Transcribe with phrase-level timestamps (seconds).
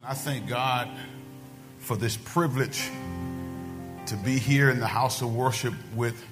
[0.00, 0.88] I thank God
[1.80, 2.88] for this privilege
[4.06, 6.24] to be here in the house of worship with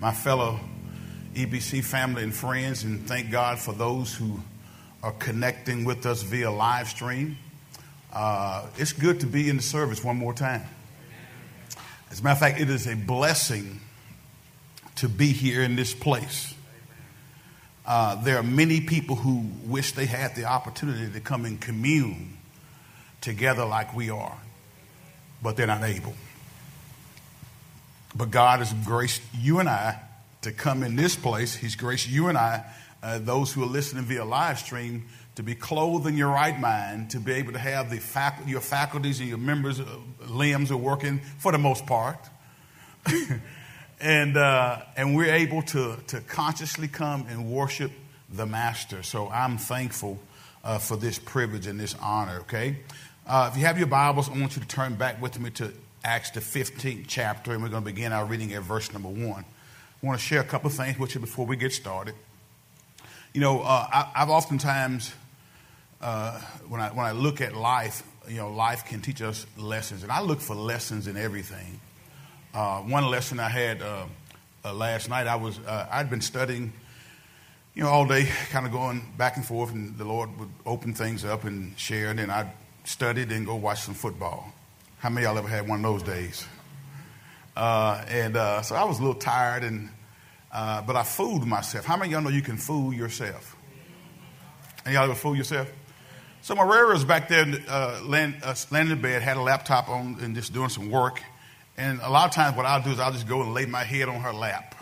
[0.00, 0.58] my fellow
[1.34, 4.40] EBC family and friends, and thank God for those who
[5.04, 7.38] are connecting with us via live stream.
[8.12, 10.64] Uh, it's good to be in the service one more time.
[12.10, 13.80] As a matter of fact, it is a blessing
[14.96, 16.54] to be here in this place.
[17.86, 22.36] Uh, there are many people who wish they had the opportunity to come and commune
[23.26, 24.38] together like we are,
[25.42, 26.14] but they're not able.
[28.14, 30.00] But God has graced you and I
[30.42, 31.52] to come in this place.
[31.52, 32.64] He's graced you and I,
[33.02, 37.10] uh, those who are listening via live stream, to be clothed in your right mind,
[37.10, 39.84] to be able to have the fac- your faculties and your members' uh,
[40.28, 42.20] limbs are working for the most part.
[44.00, 47.90] and, uh, and we're able to, to consciously come and worship
[48.32, 49.02] the Master.
[49.02, 50.20] So I'm thankful
[50.66, 52.76] uh, for this privilege and this honor, okay?
[53.28, 55.72] Uh, if you have your Bibles, I want you to turn back with me to
[56.04, 59.44] Acts, the 15th chapter, and we're going to begin our reading at verse number one.
[59.44, 62.14] I want to share a couple of things with you before we get started.
[63.34, 65.12] You know, uh, I, have oftentimes,
[66.00, 70.04] uh, when, I, when I look at life, you know, life can teach us lessons,
[70.04, 71.80] and I look for lessons in everything.
[72.54, 74.04] Uh, one lesson I had uh,
[74.64, 76.72] uh, last night, I was, I'd been studying
[77.74, 80.94] you know, all day, kind of going back and forth, and the Lord would open
[80.94, 82.52] things up and share, and then I'd
[82.86, 84.52] study, then go watch some football.
[84.98, 86.46] How many y'all ever had one of those days?
[87.56, 89.90] Uh, and uh, so I was a little tired, and
[90.52, 91.84] uh, but I fooled myself.
[91.84, 93.56] How many y'all know you can fool yourself?
[94.84, 95.70] And y'all ever fool yourself?
[96.42, 99.88] So my Rara was back there, uh, laying, uh, laying in bed, had a laptop
[99.88, 101.20] on, and just doing some work.
[101.76, 103.82] And a lot of times, what I'll do is I'll just go and lay my
[103.84, 104.74] head on her lap,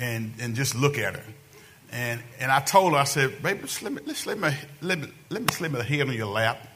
[0.00, 1.24] and and just look at her.
[1.90, 5.42] And and I told her, I said, "Baby, let me, let me, let me, let
[5.42, 6.68] me slip my head on your lap."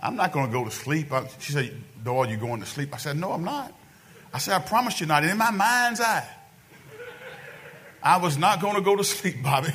[0.00, 1.12] I'm not going to go to sleep.
[1.40, 2.94] She said, Doyle, you going to sleep?
[2.94, 3.72] I said, No, I'm not.
[4.32, 5.22] I said, I promise you not.
[5.22, 6.28] And in my mind's eye,
[8.02, 9.72] I was not going to go to sleep, Bobby.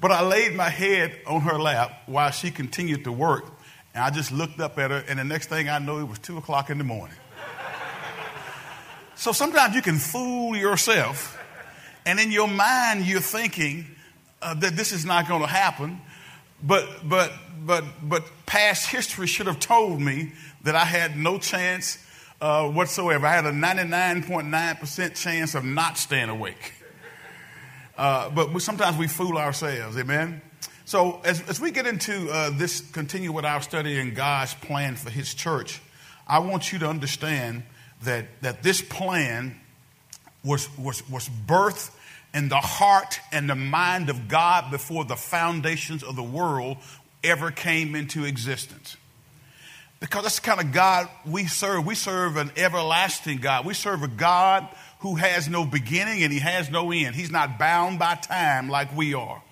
[0.00, 3.44] But I laid my head on her lap while she continued to work.
[3.94, 6.18] And I just looked up at her, and the next thing I know, it was
[6.20, 7.16] 2 o'clock in the morning.
[9.16, 11.36] so sometimes you can fool yourself,
[12.06, 13.86] and in your mind, you're thinking
[14.40, 16.00] uh, that this is not going to happen.
[16.62, 17.32] But, but,
[17.64, 20.32] but, but past history should have told me
[20.62, 21.98] that I had no chance
[22.40, 23.26] uh, whatsoever.
[23.26, 26.74] I had a 99.9% chance of not staying awake.
[27.96, 30.40] Uh, but sometimes we fool ourselves, amen?
[30.86, 34.96] So as, as we get into uh, this, continue with our study in God's plan
[34.96, 35.80] for His church,
[36.26, 37.62] I want you to understand
[38.02, 39.60] that, that this plan
[40.42, 41.90] was, was, was birthed
[42.32, 46.76] in the heart and the mind of God before the foundations of the world
[47.24, 48.96] ever came into existence.
[49.98, 51.84] Because that's the kind of God we serve.
[51.84, 53.66] We serve an everlasting God.
[53.66, 54.66] We serve a God
[55.00, 57.14] who has no beginning and he has no end.
[57.14, 59.42] He's not bound by time like we are.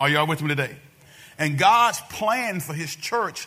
[0.00, 0.76] Are y'all with me today?
[1.38, 3.46] And God's plan for his church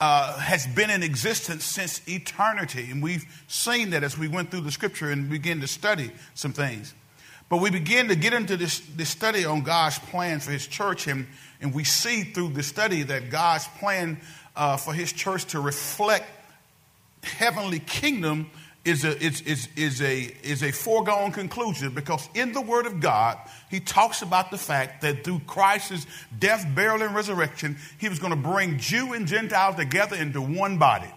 [0.00, 2.88] uh, has been in existence since eternity.
[2.90, 6.52] And we've seen that as we went through the scripture and began to study some
[6.52, 6.94] things.
[7.48, 11.06] But we begin to get into this, this study on God's plan for His church,
[11.06, 11.26] and,
[11.60, 14.20] and we see through the study that God's plan
[14.56, 16.26] uh, for His church to reflect
[17.22, 18.50] heavenly kingdom
[18.84, 23.00] is a, is, is, is, a, is a foregone conclusion because in the Word of
[23.00, 23.38] God,
[23.70, 26.06] He talks about the fact that through Christ's
[26.38, 30.78] death, burial, and resurrection, He was going to bring Jew and Gentile together into one
[30.78, 31.10] body.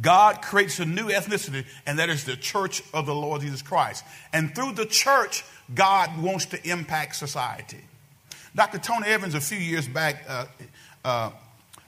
[0.00, 4.04] God creates a new ethnicity, and that is the church of the Lord Jesus Christ.
[4.32, 5.44] And through the church,
[5.74, 7.80] God wants to impact society.
[8.54, 8.78] Dr.
[8.78, 10.46] Tony Evans, a few years back, uh,
[11.04, 11.30] uh,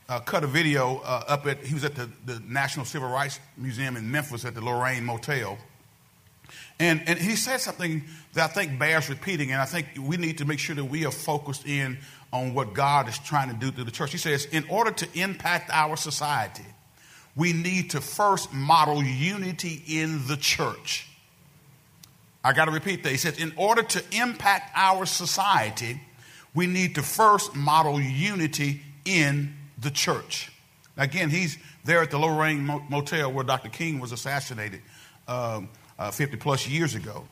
[0.09, 3.41] uh, cut a video uh, up at, he was at the, the, National Civil Rights
[3.57, 5.59] Museum in Memphis at the Lorraine Motel.
[6.79, 8.03] And, and he said something
[8.35, 11.07] that I think bears repeating, and I think we need to make sure that we
[11.07, 11.99] are focused in
[12.33, 14.13] on what God is trying to do through the church.
[14.13, 16.65] He says, in order to impact our society,
[17.35, 21.09] we need to first model unity in the church.
[22.45, 23.11] I got to repeat that.
[23.11, 26.01] He says, in order to impact our society,
[26.55, 30.53] we need to first model unity in the church.
[30.97, 33.71] Again, he's there at the Lorraine Motel where Dr.
[33.71, 34.83] King was assassinated
[35.27, 35.69] um,
[35.99, 37.27] uh, 50 plus years ago.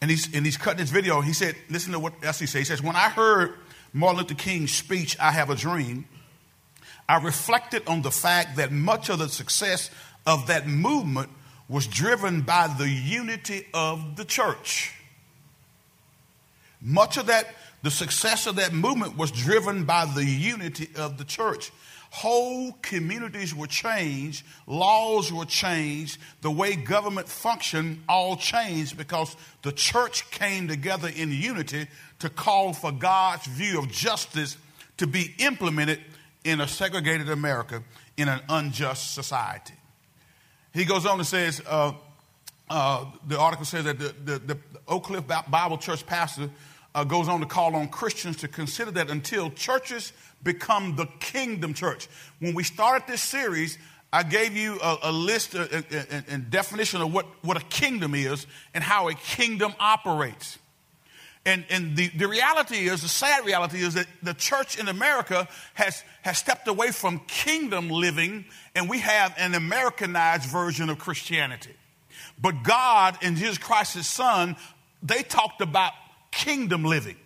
[0.00, 1.20] And he's, and he's cutting this video.
[1.20, 2.58] He said, listen to what else he says.
[2.58, 3.54] He says, When I heard
[3.92, 6.06] Martin Luther King's speech, I Have a Dream,
[7.08, 9.90] I reflected on the fact that much of the success
[10.26, 11.30] of that movement
[11.68, 14.92] was driven by the unity of the church.
[16.80, 21.24] Much of that, the success of that movement was driven by the unity of the
[21.24, 21.72] church.
[22.10, 29.72] whole communities were changed, laws were changed, the way government functioned all changed because the
[29.72, 31.86] church came together in unity
[32.18, 34.56] to call for God's view of justice
[34.96, 36.00] to be implemented
[36.46, 37.82] in a segregated America
[38.16, 39.74] in an unjust society.
[40.72, 41.92] He goes on and says, uh,
[42.70, 46.50] uh, the article says that the, the, the Oak Cliff Bible Church pastor
[46.94, 50.12] uh, goes on to call on Christians to consider that until churches
[50.42, 52.08] become the kingdom church.
[52.38, 53.78] When we started this series,
[54.12, 58.84] I gave you a, a list and definition of what, what a kingdom is and
[58.84, 60.58] how a kingdom operates.
[61.46, 65.48] And, and the, the reality is, the sad reality is that the church in America
[65.74, 71.74] has, has stepped away from kingdom living, and we have an Americanized version of Christianity.
[72.42, 74.56] But God and Jesus Christ, his son,
[75.04, 75.92] they talked about
[76.32, 77.16] kingdom living.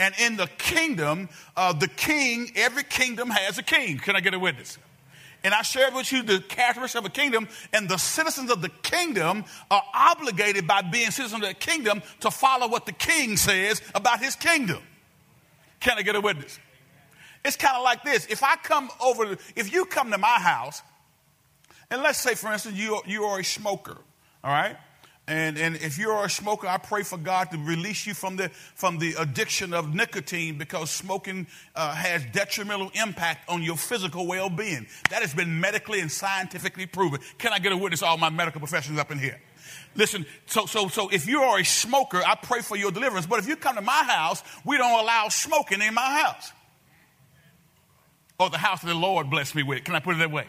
[0.00, 3.98] And in the kingdom, uh, the king, every kingdom has a king.
[3.98, 4.76] Can I get a witness?
[5.46, 8.68] And I shared with you the characteristics of a kingdom, and the citizens of the
[8.68, 13.80] kingdom are obligated by being citizens of the kingdom to follow what the king says
[13.94, 14.82] about his kingdom.
[15.78, 16.58] Can I get a witness?
[17.44, 18.26] It's kind of like this.
[18.26, 20.82] If I come over, if you come to my house,
[21.92, 23.98] and let's say, for instance, you, you are a smoker,
[24.42, 24.76] all right?
[25.28, 28.48] And, and if you're a smoker, I pray for God to release you from the,
[28.76, 34.48] from the addiction of nicotine because smoking uh, has detrimental impact on your physical well
[34.48, 34.86] being.
[35.10, 37.20] That has been medically and scientifically proven.
[37.38, 39.40] Can I get a witness, all my medical professionals up in here?
[39.96, 43.26] Listen, so, so, so if you are a smoker, I pray for your deliverance.
[43.26, 46.52] But if you come to my house, we don't allow smoking in my house.
[48.38, 49.82] Or the house that the Lord blessed me with.
[49.82, 50.46] Can I put it that way?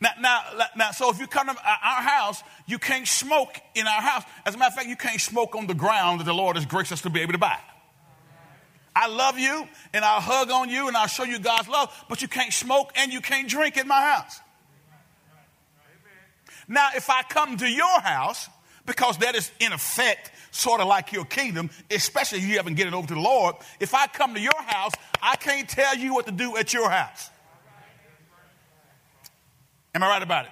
[0.00, 0.40] Now, now,
[0.76, 4.24] now, so if you come to uh, our house, you can't smoke in our house.
[4.44, 6.66] As a matter of fact, you can't smoke on the ground that the Lord has
[6.66, 7.58] graced us to be able to buy.
[8.94, 12.22] I love you and I'll hug on you and I'll show you God's love, but
[12.22, 14.40] you can't smoke and you can't drink in my house.
[16.68, 18.48] Now, if I come to your house,
[18.86, 22.94] because that is in effect sort of like your kingdom, especially if you haven't given
[22.94, 24.92] over to the Lord, if I come to your house,
[25.22, 27.30] I can't tell you what to do at your house.
[29.96, 30.50] Am I right about it?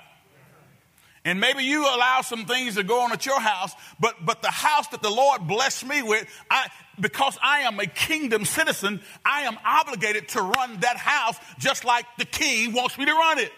[1.26, 4.50] And maybe you allow some things to go on at your house, but, but the
[4.50, 6.68] house that the Lord blessed me with, I,
[6.98, 12.06] because I am a kingdom citizen, I am obligated to run that house just like
[12.16, 13.52] the king wants me to run it.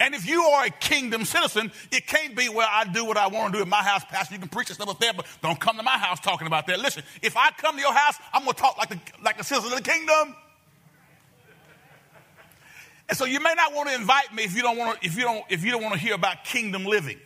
[0.00, 3.28] And if you are a kingdom citizen, it can't be, well, I do what I
[3.28, 4.34] want to do at my house, Pastor.
[4.34, 6.66] You can preach and stuff up there, but don't come to my house talking about
[6.66, 6.80] that.
[6.80, 9.44] Listen, if I come to your house, I'm going to talk like the, like the
[9.44, 10.34] citizen of the kingdom.
[13.08, 15.16] And so you may not want to invite me if you don't want to, if
[15.16, 17.18] you don't, if you don't want to hear about kingdom living.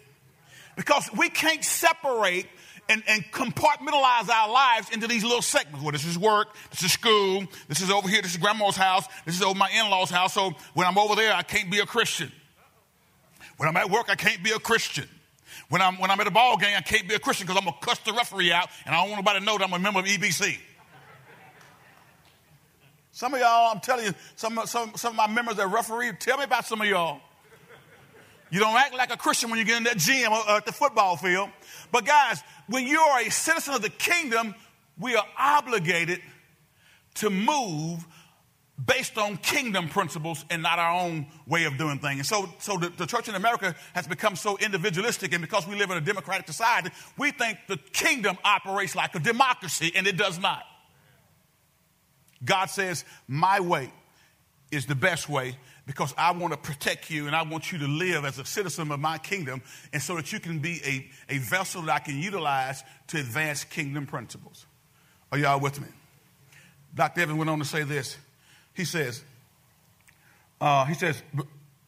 [0.76, 2.46] Because we can't separate
[2.88, 5.82] and, and, compartmentalize our lives into these little segments.
[5.82, 9.06] Well, this is work, this is school, this is over here, this is grandma's house,
[9.24, 10.34] this is over my in-laws' house.
[10.34, 12.32] So when I'm over there, I can't be a Christian.
[13.58, 15.08] When I'm at work, I can't be a Christian.
[15.68, 17.64] When I'm, when I'm at a ball game, I can't be a Christian because I'm
[17.64, 19.72] going to cuss the referee out and I don't want nobody to know that I'm
[19.72, 20.58] a member of EBC.
[23.20, 26.38] Some of y'all, I'm telling you, some, some, some of my members that referee, tell
[26.38, 27.20] me about some of y'all.
[28.50, 30.72] You don't act like a Christian when you get in that gym or at the
[30.72, 31.50] football field.
[31.92, 34.54] But guys, when you are a citizen of the kingdom,
[34.98, 36.22] we are obligated
[37.16, 38.06] to move
[38.82, 42.20] based on kingdom principles and not our own way of doing things.
[42.20, 45.76] And so, so the, the, church in America has become so individualistic, and because we
[45.76, 50.16] live in a democratic society, we think the kingdom operates like a democracy, and it
[50.16, 50.62] does not.
[52.44, 53.92] God says, My way
[54.70, 55.56] is the best way
[55.86, 58.92] because I want to protect you and I want you to live as a citizen
[58.92, 62.18] of my kingdom, and so that you can be a, a vessel that I can
[62.18, 64.66] utilize to advance kingdom principles.
[65.32, 65.88] Are y'all with me?
[66.94, 67.22] Dr.
[67.22, 68.16] Evans went on to say this.
[68.74, 69.22] He says,
[70.60, 71.22] uh, he says,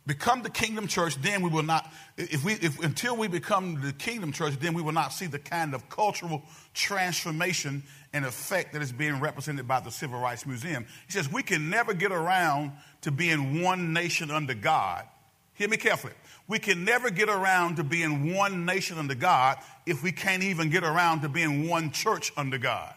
[0.07, 3.93] become the kingdom church, then we will not, if we, if, until we become the
[3.93, 6.43] kingdom church, then we will not see the kind of cultural
[6.75, 7.83] transformation
[8.13, 10.87] and effect that is being represented by the Civil Rights Museum.
[11.07, 15.07] He says, we can never get around to being one nation under God.
[15.55, 16.15] Hear me carefully.
[16.49, 20.71] We can never get around to being one nation under God if we can't even
[20.71, 22.93] get around to being one church under God.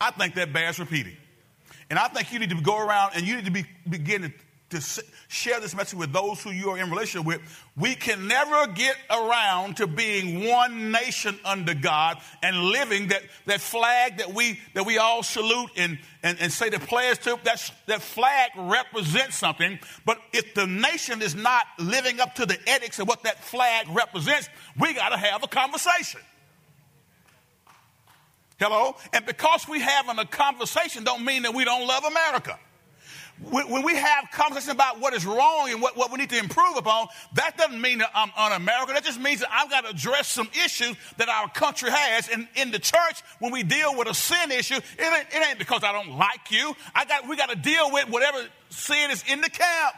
[0.00, 1.16] I think that bears repeating.
[1.90, 4.32] And I think you need to go around and you need to be, begin to
[4.72, 7.40] to share this message with those who you are in relationship with.
[7.76, 13.60] We can never get around to being one nation under God and living that, that
[13.60, 17.38] flag that we, that we all salute and, and, and say the players to.
[17.44, 19.78] That, that flag represents something.
[20.04, 23.86] But if the nation is not living up to the ethics of what that flag
[23.90, 24.48] represents,
[24.78, 26.20] we got to have a conversation.
[28.58, 28.96] Hello?
[29.12, 32.58] And because we having a conversation don't mean that we don't love America.
[33.50, 36.76] When we have conversation about what is wrong and what, what we need to improve
[36.76, 38.94] upon, that doesn't mean that I'm un-American.
[38.94, 42.28] That just means that I've got to address some issues that our country has.
[42.28, 45.58] And in the church, when we deal with a sin issue, it ain't, it ain't
[45.58, 46.74] because I don't like you.
[46.94, 48.38] I got, we got to deal with whatever
[48.70, 49.94] sin is in the camp.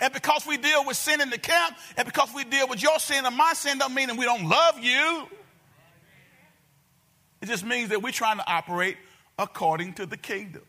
[0.00, 2.98] And because we deal with sin in the camp, and because we deal with your
[2.98, 5.28] sin and my sin, don't mean that we don't love you.
[7.42, 8.96] It just means that we're trying to operate
[9.40, 10.62] according to the kingdom.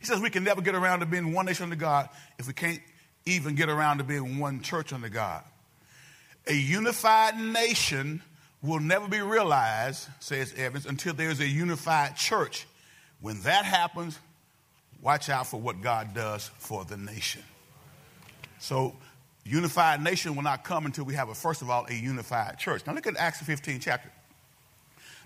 [0.00, 2.08] He says we can never get around to being one nation under God
[2.38, 2.80] if we can't
[3.26, 5.44] even get around to being one church under God.
[6.48, 8.20] A unified nation
[8.62, 12.66] will never be realized, says Evans, until there's a unified church.
[13.20, 14.18] When that happens,
[15.00, 17.42] watch out for what God does for the nation.
[18.58, 18.96] So,
[19.44, 22.86] unified nation will not come until we have, a, first of all, a unified church.
[22.86, 24.10] Now, look at Acts 15 chapter.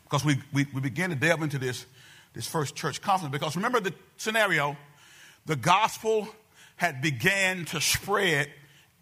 [0.04, 1.84] Because we, we, we begin to delve into this,
[2.36, 3.32] this first church conference.
[3.32, 4.76] Because remember the scenario
[5.46, 6.28] the gospel
[6.76, 8.52] had began to spread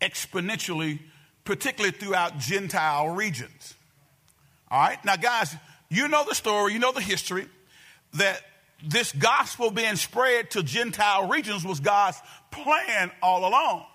[0.00, 1.00] exponentially,
[1.44, 3.74] particularly throughout Gentile regions.
[4.70, 5.04] All right?
[5.04, 5.54] Now, guys,
[5.88, 7.46] you know the story, you know the history
[8.14, 8.40] that
[8.86, 12.18] this gospel being spread to Gentile regions was God's
[12.52, 13.86] plan all along.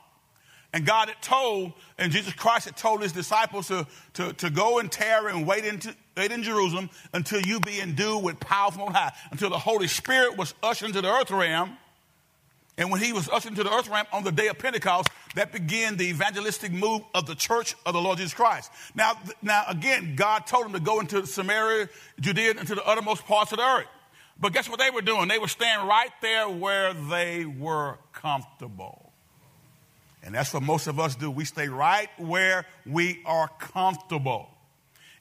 [0.71, 4.77] And God had told, and Jesus Christ had told his disciples to, to, to go
[4.77, 8.83] and tarry and wait, into, wait in Jerusalem until you be endued with power from
[8.83, 11.75] on high, until the Holy Spirit was ushered into the earth realm.
[12.77, 15.51] And when he was ushered into the earth realm on the day of Pentecost, that
[15.51, 18.71] began the evangelistic move of the church of the Lord Jesus Christ.
[18.93, 23.51] Now, now again, God told him to go into Samaria, Judea, into the uttermost parts
[23.51, 23.87] of the earth.
[24.39, 25.27] But guess what they were doing?
[25.27, 29.08] They were staying right there where they were comfortable.
[30.23, 31.31] And that's what most of us do.
[31.31, 34.49] We stay right where we are comfortable.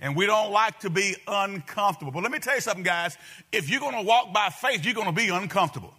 [0.01, 2.13] And we don't like to be uncomfortable.
[2.13, 3.17] But let me tell you something, guys.
[3.53, 5.95] If you're going to walk by faith, you're going to be uncomfortable.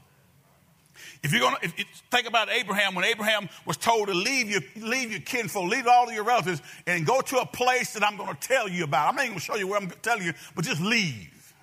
[1.21, 5.11] If you're going to think about Abraham, when Abraham was told to leave your, leave
[5.11, 8.33] your kinfolk, leave all of your relatives, and go to a place that I'm going
[8.33, 9.09] to tell you about.
[9.09, 11.53] I'm not even going to show you where I'm telling you, but just leave.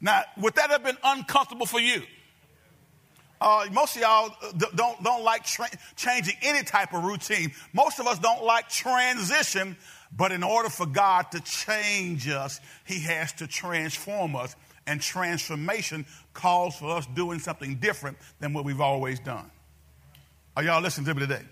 [0.00, 2.02] Now, would that have been uncomfortable for you?
[3.40, 7.52] Uh, most of y'all uh, don't, don't like tra- changing any type of routine.
[7.72, 9.76] Most of us don't like transition,
[10.16, 14.56] but in order for God to change us, He has to transform us.
[14.86, 19.50] And transformation calls for us doing something different than what we've always done.
[20.56, 21.42] Are y'all listening to me today?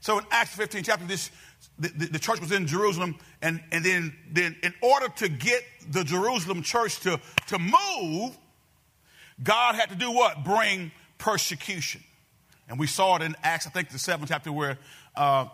[0.00, 1.30] So in Acts 15 chapter, this
[1.78, 5.62] the, the, the, church was in Jerusalem, and, and then, then in order to get
[5.90, 8.36] the Jerusalem church to, to move,
[9.42, 10.44] God had to do what?
[10.44, 12.02] Bring persecution.
[12.68, 14.78] And we saw it in Acts, I think the seventh chapter, where,
[15.14, 15.46] uh,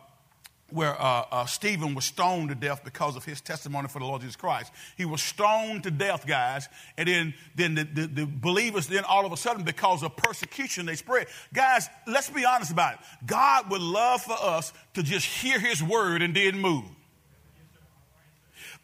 [0.70, 4.20] where uh, uh, Stephen was stoned to death because of his testimony for the Lord
[4.20, 4.72] Jesus Christ.
[4.96, 6.68] He was stoned to death, guys.
[6.96, 10.86] And then, then the, the, the believers, then all of a sudden, because of persecution,
[10.86, 11.26] they spread.
[11.52, 13.00] Guys, let's be honest about it.
[13.26, 16.84] God would love for us to just hear his word and then move.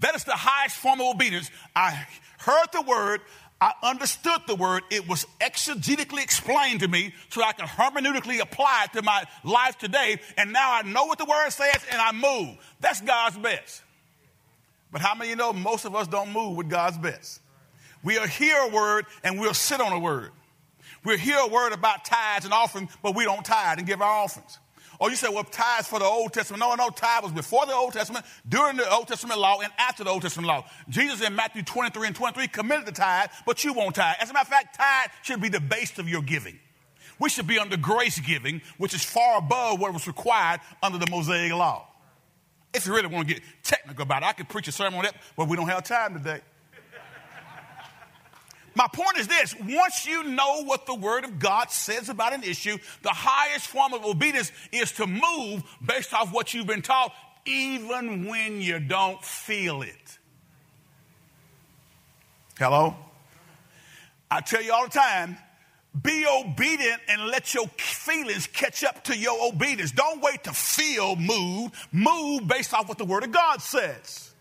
[0.01, 1.51] That is the highest form of obedience.
[1.77, 2.07] I
[2.39, 3.21] heard the word,
[3.63, 4.83] I understood the word.
[4.91, 9.79] It was exegetically explained to me so I can hermeneutically apply it to my life
[9.79, 10.19] today.
[10.37, 12.57] And now I know what the word says and I move.
[12.81, 13.85] That's God's best.
[14.91, 17.41] But how many you know most of us don't move with God's best?
[18.03, 20.33] We'll hear a word and we'll sit on a word.
[21.05, 24.25] We'll hear a word about tithes and offerings, but we don't tithe and give our
[24.25, 24.59] offerings.
[25.03, 26.61] Or you say, well, tithes for the Old Testament.
[26.61, 30.05] No, no, tithe was before the Old Testament, during the Old Testament law, and after
[30.05, 30.65] the Old Testament law.
[30.89, 34.15] Jesus in Matthew 23 and 23 committed the tithe, but you won't tithe.
[34.21, 36.57] As a matter of fact, tithe should be the base of your giving.
[37.19, 41.11] We should be under grace giving, which is far above what was required under the
[41.11, 41.89] Mosaic law.
[42.73, 45.05] If you really want to get technical about it, I could preach a sermon on
[45.07, 46.43] that, but we don't have time today.
[48.75, 52.43] My point is this once you know what the Word of God says about an
[52.43, 57.13] issue, the highest form of obedience is to move based off what you've been taught,
[57.45, 60.19] even when you don't feel it.
[62.59, 62.97] Hello?
[64.31, 65.37] I tell you all the time
[66.01, 69.91] be obedient and let your feelings catch up to your obedience.
[69.93, 71.75] Don't wait to feel moved.
[71.93, 74.32] Move based off what the Word of God says.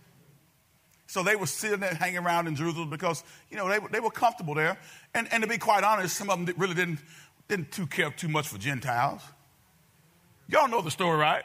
[1.11, 4.11] So they were sitting there hanging around in Jerusalem because, you know, they, they were
[4.11, 4.77] comfortable there.
[5.13, 6.99] And, and to be quite honest, some of them really didn't,
[7.49, 9.21] didn't too care too much for Gentiles.
[10.47, 11.43] Y'all know the story, right?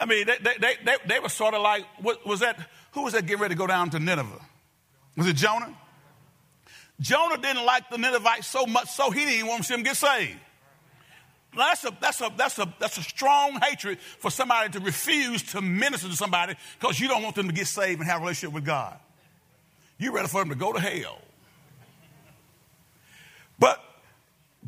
[0.00, 2.58] I mean, they, they, they, they were sort of like, what was that?
[2.92, 4.40] Who was that getting ready to go down to Nineveh?
[5.14, 5.76] Was it Jonah?
[6.98, 9.82] Jonah didn't like the Ninevites so much so he didn't even want to see them
[9.82, 10.38] get saved.
[11.56, 15.62] That's a, that's, a, that's, a, that's a strong hatred for somebody to refuse to
[15.62, 18.54] minister to somebody because you don't want them to get saved and have a relationship
[18.54, 18.98] with God.
[19.98, 21.18] You're ready for them to go to hell.
[23.58, 23.80] But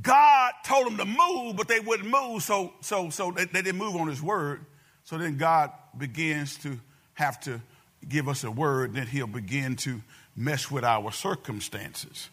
[0.00, 3.78] God told them to move, but they wouldn't move, so, so, so they, they didn't
[3.78, 4.64] move on his word.
[5.04, 6.78] So then God begins to
[7.14, 7.60] have to
[8.08, 10.00] give us a word, then he'll begin to
[10.36, 12.28] mess with our circumstances,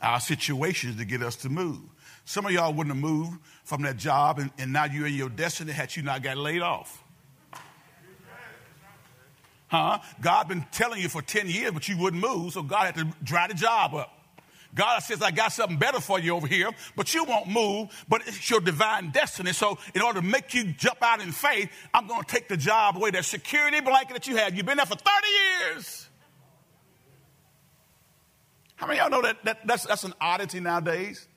[0.00, 1.80] our situations to get us to move.
[2.32, 5.28] Some of y'all wouldn't have moved from that job, and, and now you're in your
[5.28, 7.04] destiny had you not got laid off.
[9.68, 9.98] Huh?
[10.18, 13.08] God been telling you for 10 years, but you wouldn't move, so God had to
[13.22, 14.18] dry the job up.
[14.74, 18.22] God says, I got something better for you over here, but you won't move, but
[18.26, 19.52] it's your divine destiny.
[19.52, 22.56] So, in order to make you jump out in faith, I'm going to take the
[22.56, 24.56] job away, that security blanket that you had.
[24.56, 25.04] You've been there for 30
[25.74, 26.08] years.
[28.76, 31.28] How many of y'all know that, that that's, that's an oddity nowadays?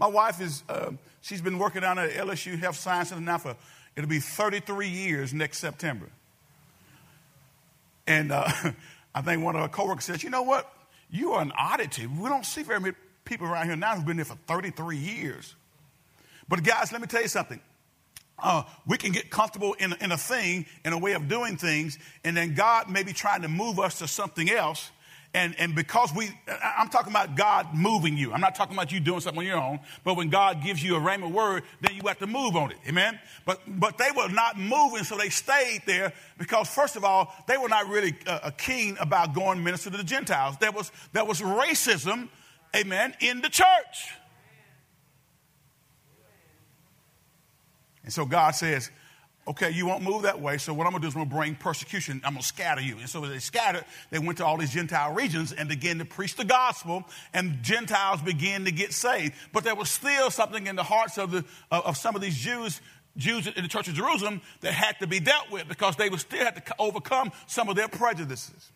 [0.00, 3.54] My wife is, uh, she's been working down at LSU Health Sciences now for,
[3.94, 6.06] it'll be 33 years next September.
[8.06, 8.50] And uh,
[9.14, 10.72] I think one of her coworkers said, you know what?
[11.10, 12.06] You are an oddity.
[12.06, 12.94] We don't see very many
[13.26, 15.54] people around here now who've been there for 33 years.
[16.48, 17.60] But guys, let me tell you something.
[18.42, 21.98] Uh, we can get comfortable in, in a thing, in a way of doing things,
[22.24, 24.90] and then God may be trying to move us to something else,
[25.32, 26.28] and, and because we,
[26.76, 28.32] I'm talking about God moving you.
[28.32, 29.78] I'm not talking about you doing something on your own.
[30.02, 32.78] But when God gives you a rhema word, then you have to move on it.
[32.88, 33.18] Amen?
[33.46, 37.56] But, but they were not moving, so they stayed there because, first of all, they
[37.56, 40.56] were not really uh, keen about going minister to the Gentiles.
[40.60, 42.28] There was, there was racism,
[42.74, 44.14] amen, in the church.
[48.02, 48.90] And so God says,
[49.50, 50.58] Okay, you won't move that way.
[50.58, 52.20] So what I'm going to do is I'm going to bring persecution.
[52.24, 52.98] I'm going to scatter you.
[52.98, 56.04] And so as they scattered, they went to all these Gentile regions and began to
[56.04, 57.04] preach the gospel,
[57.34, 59.34] and Gentiles began to get saved.
[59.52, 62.80] But there was still something in the hearts of the of some of these Jews.
[63.16, 66.20] Jews in the Church of Jerusalem that had to be dealt with because they would
[66.20, 68.70] still have to overcome some of their prejudices.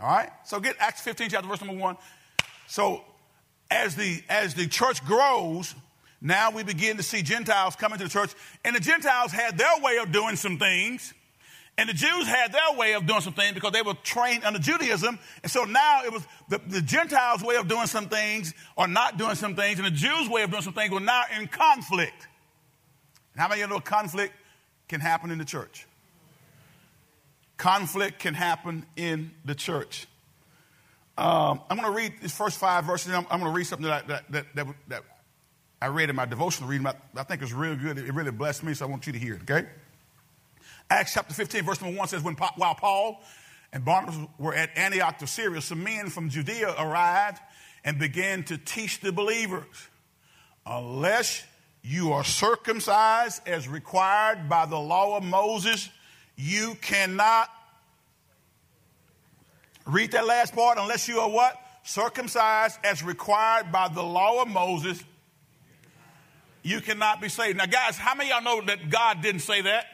[0.00, 0.30] All right?
[0.44, 1.96] So get Acts 15, chapter verse number one.
[2.66, 3.04] So
[3.70, 5.76] as the as the church grows,
[6.20, 8.32] now we begin to see Gentiles coming to the church,
[8.64, 11.14] and the Gentiles had their way of doing some things,
[11.78, 14.58] and the Jews had their way of doing some things because they were trained under
[14.58, 15.18] Judaism.
[15.42, 19.16] And so now it was the, the Gentiles' way of doing some things or not
[19.16, 22.28] doing some things, and the Jews' way of doing some things were now in conflict.
[23.32, 24.34] And how many of you know conflict
[24.88, 25.86] can happen in the church?
[27.56, 30.06] Conflict can happen in the church.
[31.16, 33.12] Um, I'm going to read these first five verses.
[33.12, 35.02] I'm, I'm going to read something that, that, that, that, that
[35.82, 36.86] I read in my devotional reading.
[36.86, 37.98] I think it's real good.
[37.98, 39.66] It really blessed me, so I want you to hear it, okay?
[40.90, 43.22] Acts chapter 15, verse number 1 says, when, While Paul
[43.72, 47.40] and Barnabas were at Antioch of Syria, some men from Judea arrived
[47.84, 49.88] and began to teach the believers,
[50.66, 51.44] unless
[51.82, 55.88] you are circumcised as required by the law of Moses,
[56.36, 57.48] you cannot
[59.86, 61.56] read that last part unless you are what?
[61.84, 65.02] Circumcised as required by the law of Moses,
[66.62, 67.58] you cannot be saved.
[67.58, 69.86] Now, guys, how many y'all know that God didn't say that?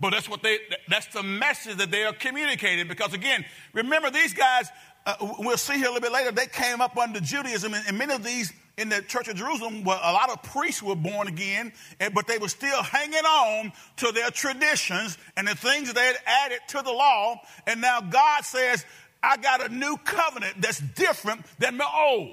[0.00, 2.88] But that's what they, that's the message that they are communicating.
[2.88, 4.68] Because again, remember these guys,
[5.06, 7.98] uh, we'll see here a little bit later, they came up under Judaism, and, and
[7.98, 11.28] many of these in the church of Jerusalem, well, a lot of priests were born
[11.28, 15.94] again, and, but they were still hanging on to their traditions and the things that
[15.94, 17.40] they had added to the law.
[17.66, 18.84] And now God says,
[19.22, 22.32] I got a new covenant that's different than the old.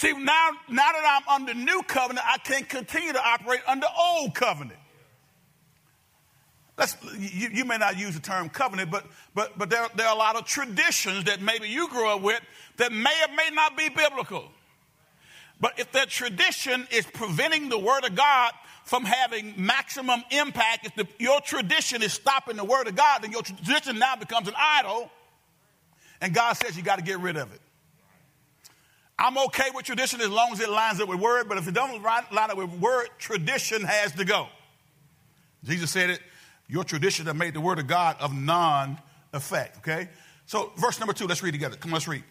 [0.00, 4.34] See, now, now that I'm under new covenant, I can't continue to operate under old
[4.34, 4.80] covenant.
[7.18, 10.18] You, you, may not use the term covenant, but, but, but there, there are a
[10.18, 12.40] lot of traditions that maybe you grew up with
[12.78, 14.50] that may or may not be biblical.
[15.60, 18.52] But if that tradition is preventing the Word of God
[18.84, 23.32] from having maximum impact, if the, your tradition is stopping the Word of God, then
[23.32, 25.10] your tradition now becomes an idol,
[26.22, 27.60] and God says you got to get rid of it.
[29.20, 31.74] I'm okay with tradition as long as it lines up with word, but if it
[31.74, 34.48] doesn't line up with word, tradition has to go.
[35.62, 36.20] Jesus said it,
[36.68, 38.98] your tradition have made the word of God of non
[39.34, 40.08] effect, okay?
[40.46, 41.76] So, verse number two, let's read together.
[41.76, 42.24] Come on, let's read.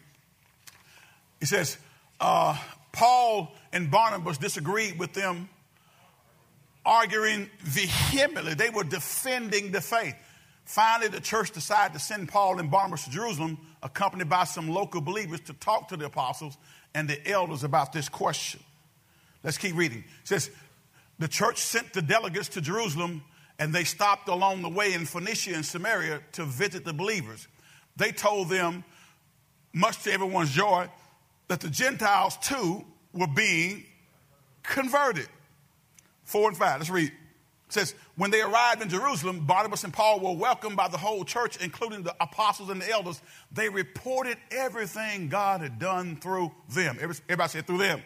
[1.38, 1.78] He says,
[2.18, 2.58] uh,
[2.90, 5.48] Paul and Barnabas disagreed with them,
[6.84, 8.54] arguing vehemently.
[8.54, 10.16] They were defending the faith.
[10.64, 15.00] Finally, the church decided to send Paul and Barnabas to Jerusalem, accompanied by some local
[15.00, 16.56] believers, to talk to the apostles
[16.94, 18.60] and the elders about this question.
[19.42, 19.98] Let's keep reading.
[19.98, 20.50] It says,
[21.18, 23.22] The church sent the delegates to Jerusalem,
[23.58, 27.46] and they stopped along the way in Phoenicia and Samaria to visit the believers.
[27.96, 28.84] They told them,
[29.72, 30.88] much to everyone's joy,
[31.48, 33.84] that the Gentiles too were being
[34.62, 35.28] converted.
[36.24, 37.12] Four and five, let's read.
[37.70, 41.24] It says, when they arrived in Jerusalem, Barnabas and Paul were welcomed by the whole
[41.24, 43.22] church, including the apostles and the elders.
[43.52, 46.98] They reported everything God had done through them.
[47.00, 48.02] Everybody said through them.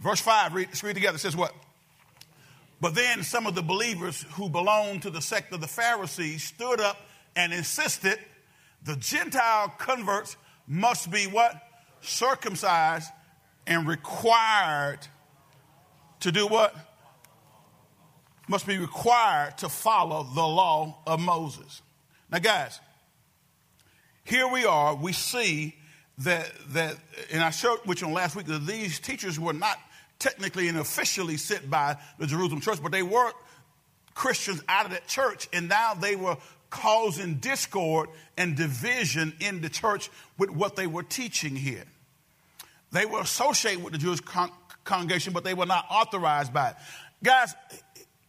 [0.00, 1.16] Verse 5, read, let's read together.
[1.16, 1.54] It says what?
[2.80, 6.80] But then some of the believers who belonged to the sect of the Pharisees stood
[6.80, 6.96] up
[7.36, 8.18] and insisted
[8.82, 11.54] the Gentile converts must be what?
[12.00, 13.10] Circumcised
[13.66, 15.00] and required
[16.20, 16.74] to do what?
[18.52, 21.80] Must be required to follow the law of Moses.
[22.30, 22.80] Now, guys,
[24.24, 24.94] here we are.
[24.94, 25.74] We see
[26.18, 26.96] that that,
[27.32, 29.78] and I showed which on last week that these teachers were not
[30.18, 33.32] technically and officially sent by the Jerusalem church, but they were
[34.12, 36.36] Christians out of that church, and now they were
[36.68, 41.84] causing discord and division in the church with what they were teaching here.
[42.90, 44.52] They were associated with the Jewish con-
[44.84, 46.76] congregation, but they were not authorized by it.
[47.22, 47.54] Guys,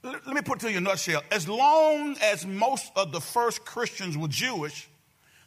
[0.04, 1.22] let me put it to you in a nutshell.
[1.32, 4.90] As long as most of the first Christians were Jewish,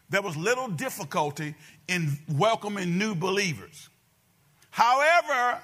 [0.09, 1.55] there was little difficulty
[1.88, 3.88] in welcoming new believers.
[4.71, 5.61] However,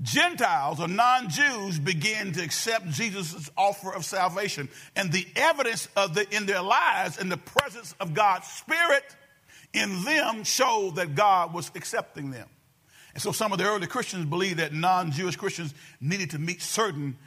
[0.00, 4.68] Gentiles or non Jews began to accept Jesus' offer of salvation.
[4.94, 9.04] And the evidence of the, in their lives and the presence of God's Spirit
[9.72, 12.48] in them showed that God was accepting them.
[13.12, 16.62] And so some of the early Christians believed that non Jewish Christians needed to meet
[16.62, 17.18] certain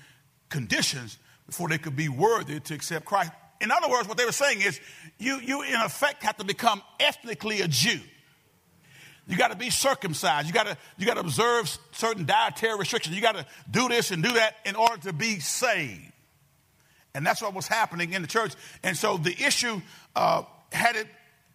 [0.51, 3.31] conditions before they could be worthy to accept Christ.
[3.59, 4.79] In other words, what they were saying is
[5.17, 7.99] you, you in effect, have to become ethnically a Jew.
[9.27, 10.47] You got to be circumcised.
[10.47, 13.15] You got to you got to observe certain dietary restrictions.
[13.15, 16.11] You got to do this and do that in order to be saved.
[17.13, 18.53] And that's what was happening in the church.
[18.83, 19.81] And so the issue,
[20.15, 21.07] uh, had it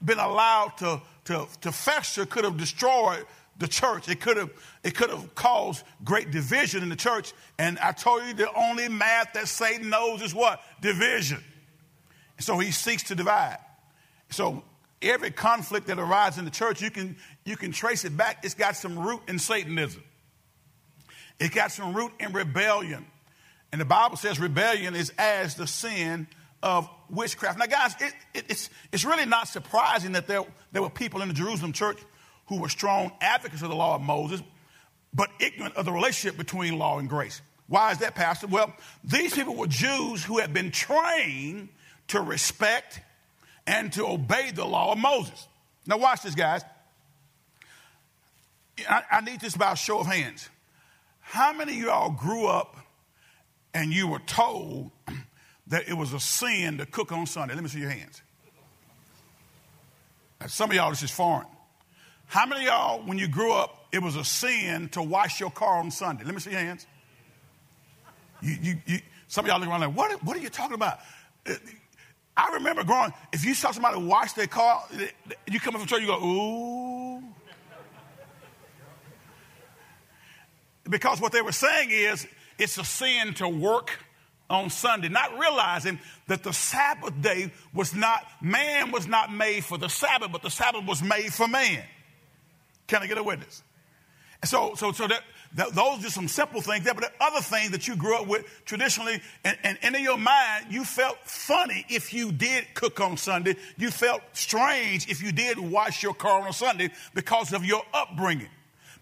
[0.04, 3.24] been allowed to, to, to fester, could have destroyed
[3.58, 4.08] the church.
[4.08, 4.50] It could have
[4.84, 7.32] it could have caused great division in the church.
[7.58, 10.60] And I told you the only math that Satan knows is what?
[10.80, 11.42] Division.
[12.38, 13.58] So he seeks to divide.
[14.30, 14.62] So
[15.00, 18.44] every conflict that arises in the church, you can, you can trace it back.
[18.44, 20.02] It's got some root in Satanism.
[21.38, 23.06] It got some root in rebellion.
[23.72, 26.26] And the Bible says rebellion is as the sin
[26.62, 27.58] of witchcraft.
[27.58, 31.28] Now, guys, it, it, it's, it's really not surprising that there, there were people in
[31.28, 31.98] the Jerusalem church
[32.46, 34.42] who were strong advocates of the law of Moses,
[35.12, 37.40] but ignorant of the relationship between law and grace.
[37.68, 38.46] Why is that, Pastor?
[38.46, 41.68] Well, these people were Jews who had been trained
[42.08, 43.00] to respect
[43.66, 45.48] and to obey the law of Moses.
[45.86, 46.62] Now, watch this, guys.
[48.88, 50.48] I, I need this by a show of hands.
[51.20, 52.76] How many of y'all grew up
[53.74, 54.92] and you were told
[55.66, 57.54] that it was a sin to cook on Sunday?
[57.54, 58.22] Let me see your hands.
[60.40, 61.46] Now, some of y'all, this is foreign.
[62.26, 65.50] How many of y'all, when you grew up, it was a sin to wash your
[65.50, 66.24] car on Sunday?
[66.24, 66.86] Let me see your hands.
[68.42, 70.98] You, you, you, some of y'all look around like, what, what are you talking about?
[71.48, 71.54] Uh,
[72.36, 74.84] I remember growing, if you saw somebody wash their car,
[75.50, 77.22] you come up from church, you go, ooh.
[80.88, 82.26] Because what they were saying is,
[82.58, 83.90] it's a sin to work
[84.48, 89.78] on Sunday, not realizing that the Sabbath day was not, man was not made for
[89.78, 91.82] the Sabbath, but the Sabbath was made for man.
[92.86, 93.62] Can I get a witness?
[94.44, 95.22] So, so, so that,
[95.54, 98.26] that, those are some simple things there, but the other thing that you grew up
[98.26, 103.00] with traditionally, and, and, and in your mind, you felt funny if you did cook
[103.00, 103.56] on Sunday.
[103.76, 108.48] You felt strange if you did wash your car on Sunday because of your upbringing.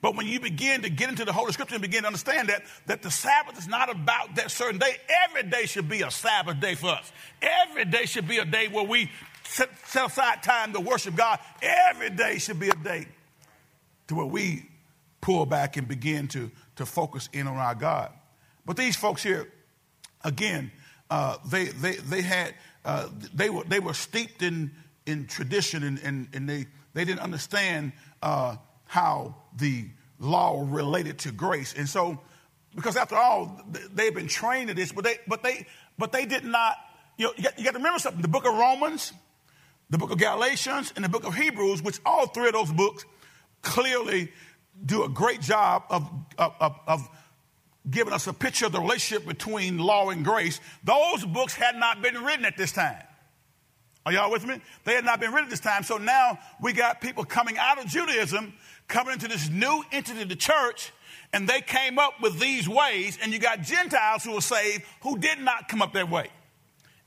[0.01, 2.63] But when you begin to get into the Holy Scripture and begin to understand that,
[2.87, 6.61] that the Sabbath is not about that certain day, every day should be a Sabbath
[6.61, 7.11] day for us.
[7.41, 9.11] Every day should be a day where we
[9.45, 11.39] set, set aside time to worship God.
[11.63, 13.07] Every day should be a day
[14.09, 14.69] to where we
[15.21, 18.13] pull back and begin to, to focus in on our God.
[18.67, 19.51] But these folks here,
[20.23, 20.71] again,
[21.11, 24.71] uh, they, they, they had, uh, they, were, they were steeped in,
[25.07, 29.87] in tradition and, and, and they, they didn't understand uh, how the
[30.19, 31.75] law related to grace.
[31.75, 32.19] And so,
[32.75, 33.61] because after all,
[33.95, 35.67] they've been trained to this, but they, but they,
[35.99, 36.77] but they did not,
[37.17, 38.23] you know, you got, you got to remember something.
[38.23, 39.13] The book of Romans,
[39.91, 43.05] the book of Galatians, and the book of Hebrews, which all three of those books
[43.65, 44.31] clearly
[44.85, 47.09] do a great job of, of, of,
[47.91, 50.59] giving us a picture of the relationship between law and grace.
[50.85, 53.03] Those books had not been written at this time.
[54.07, 54.61] Are y'all with me?
[54.85, 55.83] They had not been written at this time.
[55.83, 58.55] So now we got people coming out of Judaism,
[58.89, 60.93] coming into this new entity, the church,
[61.33, 65.19] and they came up with these ways, and you got Gentiles who were saved who
[65.19, 66.31] did not come up that way.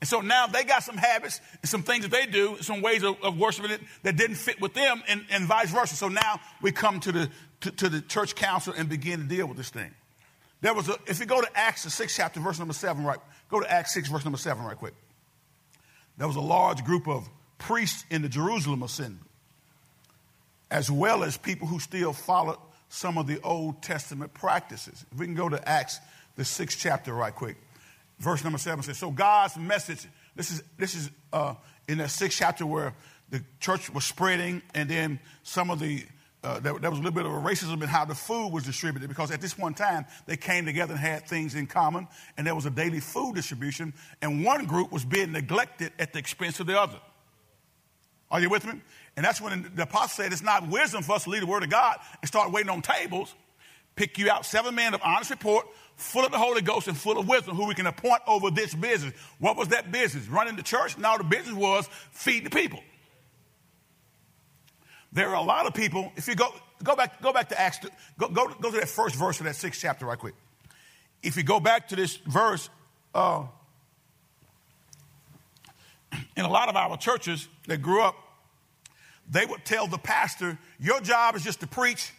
[0.00, 3.02] And so now they got some habits and some things that they do, some ways
[3.02, 5.96] of, of worshiping it that didn't fit with them, and, and vice versa.
[5.96, 7.30] So now we come to the
[7.62, 9.90] to, to the church council and begin to deal with this thing.
[10.60, 13.18] There was a, if you go to Acts, the sixth chapter, verse number seven, right?
[13.48, 14.94] Go to Acts 6, verse number seven, right quick.
[16.18, 19.26] There was a large group of priests in the Jerusalem assembly,
[20.70, 22.58] as well as people who still followed
[22.88, 25.04] some of the Old Testament practices.
[25.12, 25.98] If we can go to Acts,
[26.36, 27.56] the sixth chapter, right quick.
[28.18, 31.54] Verse number seven says, So God's message, this is, this is uh,
[31.88, 32.94] in the sixth chapter where
[33.30, 36.04] the church was spreading, and then some of the
[36.44, 38.62] uh, there, there, was a little bit of a racism in how the food was
[38.62, 42.46] distributed because at this in time they came together and had things in common and
[42.46, 46.60] there was a daily food distribution and one group was being neglected at the expense
[46.60, 46.98] of the other.
[48.30, 48.80] Are you with me?
[49.16, 51.64] And that's when the apostle said it's not wisdom for us to lead the word
[51.64, 53.34] of god and start waiting on tables
[53.98, 57.18] pick you out seven men of honest report full of the holy ghost and full
[57.18, 60.62] of wisdom who we can appoint over this business what was that business running the
[60.62, 62.80] church now the business was feed the people
[65.12, 67.80] there are a lot of people, if you go, go back, go back to Acts,
[68.18, 70.34] go, go, go to that first verse of that sixth chapter right quick.
[71.22, 72.68] If you go back to this verse,
[73.14, 73.44] uh,
[76.36, 78.16] in a lot of our churches that grew up,
[79.30, 82.12] they would tell the pastor, Your job is just to preach.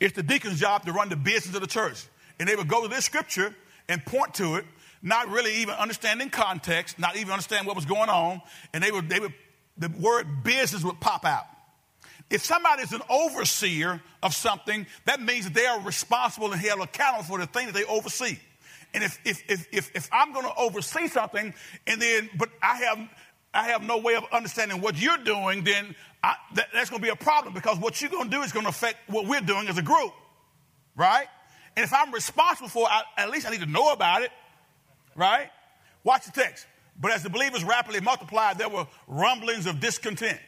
[0.00, 2.04] It's the deacon's job to run the business of the church.
[2.38, 3.54] And they would go to this scripture
[3.88, 4.64] and point to it,
[5.02, 8.40] not really even understanding context, not even understanding what was going on.
[8.72, 9.34] And they would, they would,
[9.76, 11.44] the word business would pop out.
[12.30, 16.80] If somebody is an overseer of something, that means that they are responsible and held
[16.80, 18.38] accountable for the thing that they oversee.
[18.94, 21.54] And if, if, if, if, if I'm going to oversee something
[21.86, 22.98] and then, but I have,
[23.52, 27.06] I have no way of understanding what you're doing, then I, that, that's going to
[27.06, 29.40] be a problem because what you're going to do is going to affect what we're
[29.40, 30.12] doing as a group,
[30.96, 31.26] right?
[31.76, 34.30] And if I'm responsible for it, I, at least I need to know about it,
[35.16, 35.50] right?
[36.04, 36.66] Watch the text.
[37.00, 40.38] But as the believers rapidly multiplied, there were rumblings of discontent.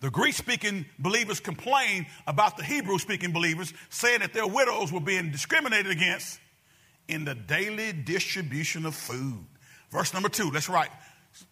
[0.00, 5.00] The Greek speaking believers complained about the Hebrew speaking believers, saying that their widows were
[5.00, 6.38] being discriminated against
[7.08, 9.46] in the daily distribution of food.
[9.90, 10.90] Verse number two, let's right.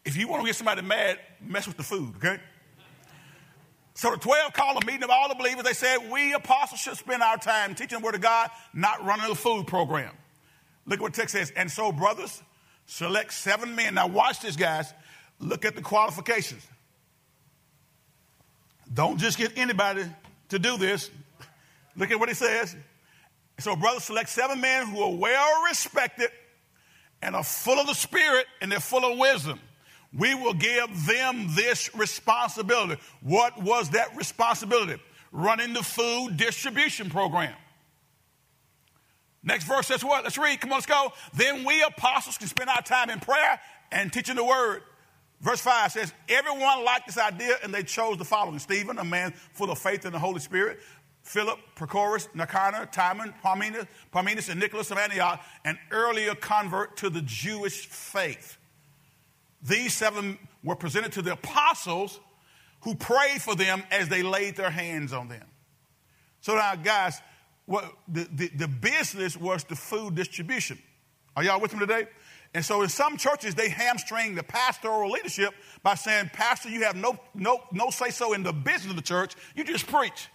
[0.05, 2.38] If you want to get somebody mad, mess with the food, okay?
[3.95, 5.64] So the 12 called a meeting of all the believers.
[5.64, 9.29] They said, We apostles should spend our time teaching the word of God, not running
[9.29, 10.12] the food program.
[10.87, 11.53] Look at what text says.
[11.55, 12.42] And so, brothers,
[12.87, 13.95] select seven men.
[13.95, 14.92] Now, watch this, guys.
[15.38, 16.66] Look at the qualifications.
[18.92, 20.05] Don't just get anybody
[20.49, 21.11] to do this.
[21.97, 22.75] Look at what he says.
[23.59, 26.31] So, brothers, select seven men who are well respected
[27.21, 29.61] and are full of the Spirit and they're full of wisdom.
[30.16, 33.01] We will give them this responsibility.
[33.22, 35.01] What was that responsibility?
[35.31, 37.55] Running the food distribution program.
[39.42, 40.22] Next verse says what?
[40.22, 40.61] Let's read.
[40.61, 41.12] Come on, let's go.
[41.35, 44.83] Then we apostles can spend our time in prayer and teaching the word.
[45.40, 49.33] Verse 5 says, Everyone liked this idea and they chose the following Stephen, a man
[49.53, 50.79] full of faith in the Holy Spirit,
[51.22, 57.22] Philip, Prochorus, Nicanor, Timon, Parmenas, Parmenas, and Nicholas of Antioch, an earlier convert to the
[57.22, 58.59] Jewish faith.
[59.62, 62.18] These seven were presented to the apostles
[62.81, 65.46] who prayed for them as they laid their hands on them.
[66.40, 67.20] So now, guys,
[67.66, 70.79] what the, the, the business was the food distribution.
[71.37, 72.07] Are y'all with me today?
[72.55, 76.96] And so in some churches, they hamstring the pastoral leadership by saying, Pastor, you have
[76.96, 79.35] no, no, no say so in the business of the church.
[79.55, 80.29] You just preach.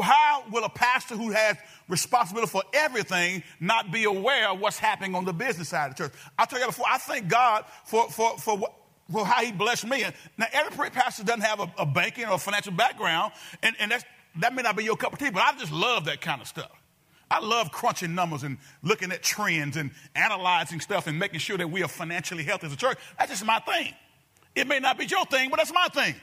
[0.00, 1.56] How will a pastor who has
[1.88, 6.04] responsibility for everything not be aware of what's happening on the business side of the
[6.04, 6.12] church?
[6.38, 8.72] I tell you before, I thank God for, for, for, what,
[9.10, 10.04] for how he blessed me.
[10.38, 13.92] Now, every pastor doesn't have a, a banking or financial background, and, and
[14.36, 16.48] that may not be your cup of tea, but I just love that kind of
[16.48, 16.70] stuff.
[17.30, 21.70] I love crunching numbers and looking at trends and analyzing stuff and making sure that
[21.70, 22.98] we are financially healthy as a church.
[23.18, 23.94] That's just my thing.
[24.54, 26.14] It may not be your thing, but that's my thing.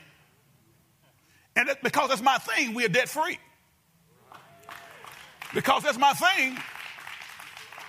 [1.56, 3.38] And because that's my thing, we are debt free.
[5.54, 6.58] Because that's my thing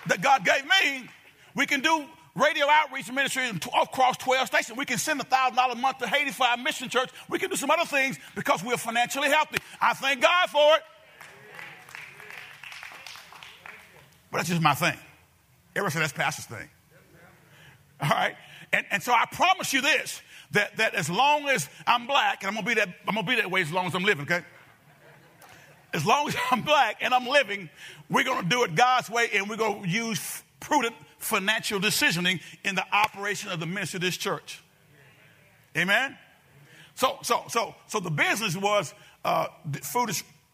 [0.07, 1.07] that God gave me,
[1.55, 3.43] we can do radio outreach ministry
[3.81, 4.77] across 12 stations.
[4.77, 7.09] We can send a $1,000 a month to Haiti for our mission church.
[7.29, 9.57] We can do some other things because we're financially healthy.
[9.79, 10.81] I thank God for it.
[14.31, 14.97] But that's just my thing.
[15.75, 16.69] Everybody say that's pastor's thing.
[18.01, 18.35] All right?
[18.73, 20.21] And, and so I promise you this
[20.51, 23.35] that, that as long as I'm black, and I'm gonna be that I'm gonna be
[23.35, 24.43] that way as long as I'm living, okay?
[25.93, 27.69] As long as I'm black and I'm living,
[28.09, 32.85] we're gonna do it God's way and we're gonna use prudent financial decisioning in the
[32.93, 34.63] operation of the ministry of this church.
[35.77, 36.17] Amen?
[36.95, 39.47] So so so so the business was uh,
[39.83, 40.11] food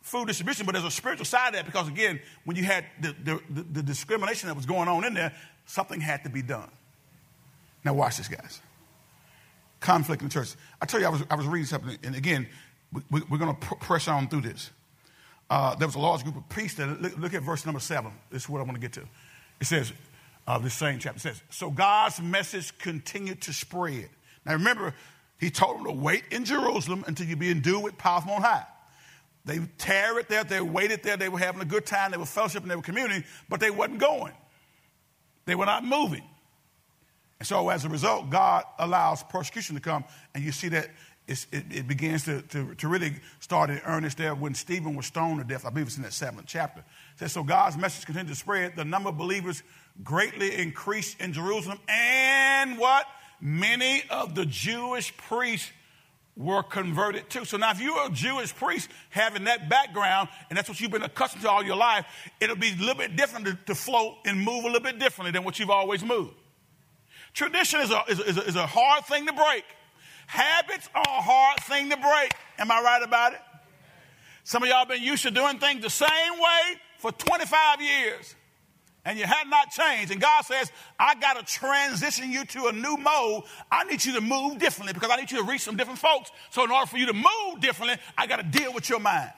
[0.07, 3.13] food distribution, but there's a spiritual side of that because, again, when you had the,
[3.23, 5.33] the, the, the discrimination that was going on in there,
[5.65, 6.69] something had to be done.
[7.83, 8.61] Now, watch this, guys.
[9.81, 10.55] Conflict in the church.
[10.81, 12.47] I tell you, I was, I was reading something, and again,
[13.11, 14.71] we, are going to pr- press on through this.
[15.49, 16.77] Uh, there was a large group of priests.
[16.77, 18.11] That, look, look, at verse number seven.
[18.29, 19.03] This is what I want to get to.
[19.59, 19.93] It says,
[20.45, 24.09] uh, this same chapter says, So God's message continued to spread.
[24.45, 24.93] Now remember,
[25.39, 28.41] he told them to wait in Jerusalem until you be endued with power from on
[28.41, 28.65] high.
[29.45, 32.63] They tarried there, they waited there, they were having a good time, they were fellowship,
[32.63, 34.33] they were communing, but they wasn't going.
[35.45, 36.23] They were not moving.
[37.39, 40.89] And so as a result, God allows persecution to come, and you see that
[41.27, 45.39] it, it, begins to, to, to, really start in earnest there when Stephen was stoned
[45.39, 45.65] to death.
[45.65, 46.79] I believe it's in that seventh chapter.
[46.79, 48.77] It says, so God's message continued to spread.
[48.77, 49.61] The number of believers
[50.03, 53.05] greatly increased in Jerusalem, and what?
[53.41, 55.71] Many of the Jewish priests
[56.37, 57.45] were converted too.
[57.45, 61.03] So now, if you're a Jewish priest having that background, and that's what you've been
[61.03, 62.05] accustomed to all your life,
[62.39, 65.31] it'll be a little bit different to, to float and move a little bit differently
[65.31, 66.33] than what you've always moved.
[67.33, 69.63] Tradition is a, is, a, is a hard thing to break.
[70.27, 72.31] Habits are a hard thing to break.
[72.59, 73.39] Am I right about it?
[74.43, 78.35] Some of y'all been used to doing things the same way for 25 years
[79.07, 80.11] and you had not changed.
[80.11, 83.43] And God says, I got to transition you to a new mode.
[83.71, 86.29] I need you to move differently because I need you to reach some different folks.
[86.49, 89.31] So, in order for you to move differently, I got to deal with your mind.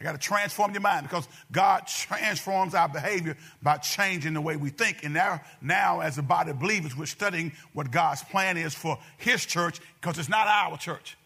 [0.00, 4.56] I got to transform your mind because God transforms our behavior by changing the way
[4.56, 5.02] we think.
[5.02, 8.98] And now, now, as a body of believers, we're studying what God's plan is for
[9.16, 11.16] His church because it's not our church.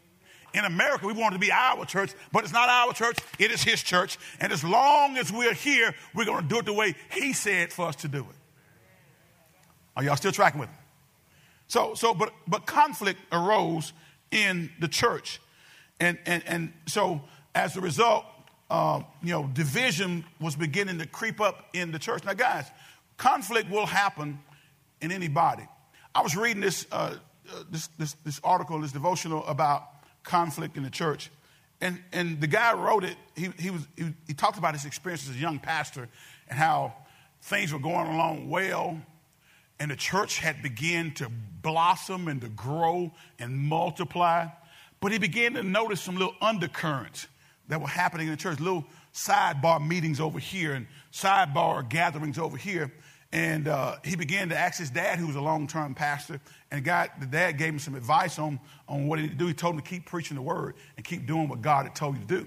[0.55, 3.51] In America, we want it to be our church, but it's not our church, it
[3.51, 4.19] is his church.
[4.39, 7.73] And as long as we're here, we're going to do it the way he said
[7.73, 8.37] for us to do it.
[9.97, 10.75] Are y'all still tracking with me?
[11.69, 13.95] So, so but, but conflict arose
[14.31, 15.41] in the church.
[15.99, 17.23] And, and, and so
[17.55, 18.27] as a result,
[18.73, 22.25] uh, you know, division was beginning to creep up in the church.
[22.25, 22.65] Now, guys,
[23.19, 24.39] conflict will happen
[25.03, 25.69] in any body.
[26.15, 27.17] I was reading this, uh,
[27.51, 29.85] uh this, this, this article, this devotional about
[30.23, 31.31] conflict in the church.
[31.83, 35.29] And, and the guy wrote it, he, he, was, he, he talked about his experience
[35.29, 36.09] as a young pastor
[36.49, 36.95] and how
[37.43, 38.99] things were going along well
[39.79, 41.29] and the church had begun to
[41.61, 44.47] blossom and to grow and multiply.
[45.01, 47.27] But he began to notice some little undercurrents
[47.69, 52.57] that were happening in the church, little sidebar meetings over here and sidebar gatherings over
[52.57, 52.93] here.
[53.33, 56.39] And uh, he began to ask his dad, who was a long term pastor,
[56.71, 59.47] and the dad gave him some advice on, on what he to do.
[59.47, 62.17] He told him to keep preaching the word and keep doing what God had told
[62.17, 62.47] you to do.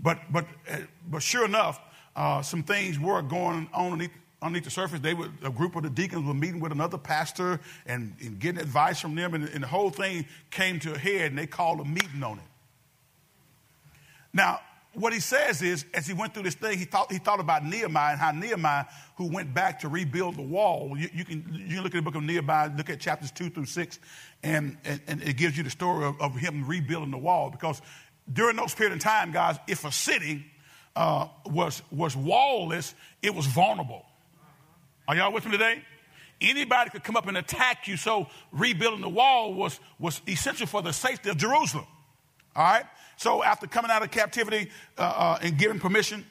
[0.00, 0.78] But, but, uh,
[1.10, 1.80] but sure enough,
[2.16, 5.00] uh, some things were going on underneath, underneath the surface.
[5.00, 8.60] They were, a group of the deacons were meeting with another pastor and, and getting
[8.60, 11.80] advice from them, and, and the whole thing came to a head, and they called
[11.80, 12.44] a meeting on it.
[14.32, 14.60] Now,
[14.94, 17.64] what he says is, as he went through this thing, he thought, he thought about
[17.64, 18.84] Nehemiah and how Nehemiah,
[19.16, 22.14] who went back to rebuild the wall, you, you can, you look at the book
[22.14, 23.98] of Nehemiah, look at chapters two through six,
[24.42, 27.50] and, and, and it gives you the story of, of, him rebuilding the wall.
[27.50, 27.80] Because
[28.30, 30.44] during those period of time, guys, if a city
[30.94, 34.04] uh, was, was wallless, it was vulnerable.
[35.08, 35.82] Are y'all with me today?
[36.40, 40.82] Anybody could come up and attack you, so rebuilding the wall was, was essential for
[40.82, 41.86] the safety of Jerusalem.
[42.54, 42.84] All right?
[43.16, 46.24] So after coming out of captivity uh, uh, and giving permission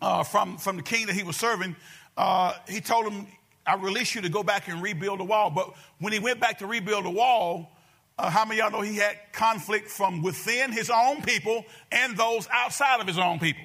[0.00, 1.76] uh, from, from the king that he was serving,
[2.16, 3.26] uh, he told him,
[3.66, 5.50] I release you to go back and rebuild the wall.
[5.50, 7.70] But when he went back to rebuild the wall,
[8.18, 12.16] uh, how many of y'all know he had conflict from within his own people and
[12.16, 13.64] those outside of his own people?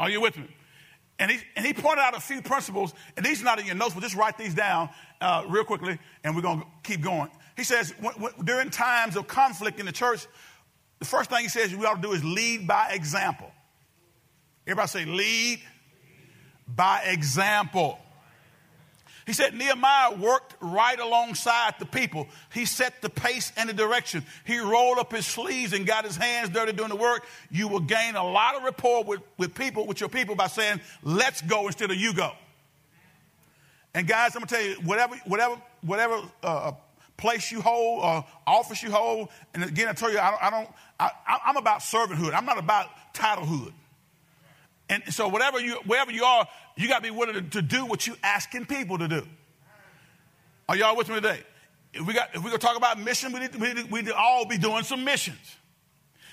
[0.00, 0.48] Are you with me?
[1.18, 3.74] And he, and he pointed out a few principles, and these are not in your
[3.74, 4.90] notes, but just write these down
[5.20, 7.30] uh, real quickly, and we're going to keep going.
[7.56, 7.94] He says,
[8.44, 10.26] during times of conflict in the church,
[10.98, 13.50] the first thing he says we ought to do is lead by example.
[14.66, 15.60] Everybody say, lead
[16.66, 17.98] by example.
[19.26, 22.28] He said Nehemiah worked right alongside the people.
[22.54, 24.24] He set the pace and the direction.
[24.44, 27.26] He rolled up his sleeves and got his hands dirty doing the work.
[27.50, 30.80] You will gain a lot of rapport with, with people, with your people by saying,
[31.02, 32.30] let's go instead of you go.
[33.94, 36.72] And guys, I'm gonna tell you, whatever, whatever, whatever uh,
[37.16, 39.28] place you hold or office you hold.
[39.54, 41.10] And again, I tell you, I don't, I don't I,
[41.46, 42.34] am about servanthood.
[42.34, 43.72] I'm not about titlehood.
[44.88, 47.86] And so whatever you, wherever you are, you got to be willing to, to, do
[47.86, 49.26] what you're asking people to do.
[50.68, 51.40] Are y'all with me today?
[51.92, 53.76] If we got, if we're going to talk about mission, we need, to, we, need
[53.84, 55.56] to, we need to all be doing some missions.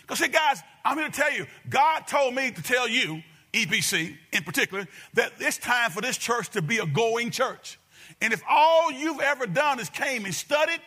[0.01, 3.23] Because see, guys, I'm here to tell you, God told me to tell you,
[3.53, 7.79] EBC in particular, that it's time for this church to be a going church.
[8.23, 10.79] And if all you've ever done is came and studied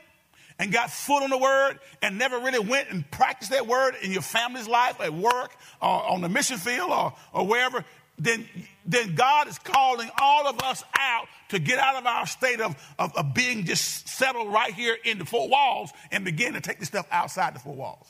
[0.58, 4.10] and got foot on the word and never really went and practiced that word in
[4.10, 7.84] your family's life, at work, or on the mission field, or, or wherever,
[8.18, 8.48] then,
[8.86, 12.74] then God is calling all of us out to get out of our state of,
[12.98, 16.80] of, of being just settled right here in the four walls and begin to take
[16.80, 18.08] the stuff outside the four walls.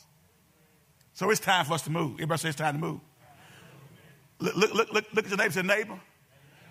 [1.15, 2.13] So it's time for us to move.
[2.15, 3.01] Everybody say it's time to move.
[4.39, 5.99] Look, look, look, look, at your neighbor say, neighbor,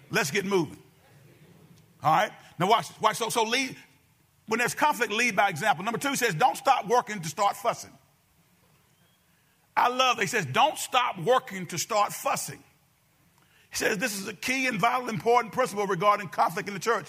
[0.09, 0.77] let's get moving.
[2.01, 2.31] All right?
[2.59, 2.87] Now watch.
[3.01, 3.17] Watch.
[3.17, 3.75] So, so lead,
[4.47, 5.83] when there's conflict, lead by example.
[5.83, 7.91] Number two says, don't stop working to start fussing.
[9.75, 10.19] I love.
[10.19, 12.63] He says, don't stop working to start fussing.
[13.69, 17.07] He says this is a key and vital important principle regarding conflict in the church.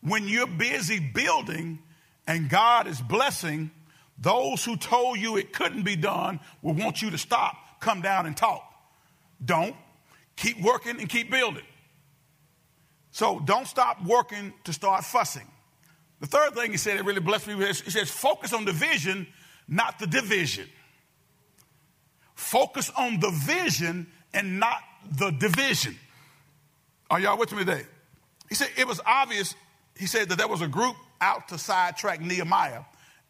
[0.00, 1.78] When you're busy building
[2.26, 3.70] and God is blessing,
[4.18, 8.26] those who told you it couldn't be done will want you to stop, come down
[8.26, 8.64] and talk.
[9.44, 9.76] Don't.
[10.34, 11.64] Keep working and keep building.
[13.10, 15.46] So don't stop working to start fussing.
[16.20, 18.72] The third thing he said, it really blessed me, was he says, focus on the
[18.72, 19.26] vision,
[19.68, 20.68] not the division.
[22.34, 24.78] Focus on the vision and not
[25.10, 25.96] the division.
[27.10, 27.82] Are y'all with me today?
[28.48, 29.54] He said it was obvious,
[29.96, 32.82] he said that there was a group out to sidetrack Nehemiah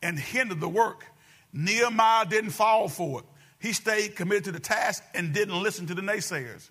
[0.02, 1.04] and hinder the work.
[1.52, 3.26] Nehemiah didn't fall for it.
[3.60, 6.70] He stayed committed to the task and didn't listen to the naysayers.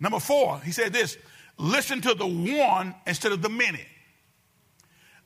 [0.00, 1.16] Number four, he said this
[1.58, 3.84] listen to the one instead of the many.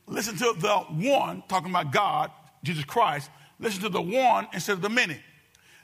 [0.07, 0.77] Listen to the
[1.09, 2.31] one, talking about God,
[2.63, 3.29] Jesus Christ.
[3.59, 5.17] Listen to the one instead of the many.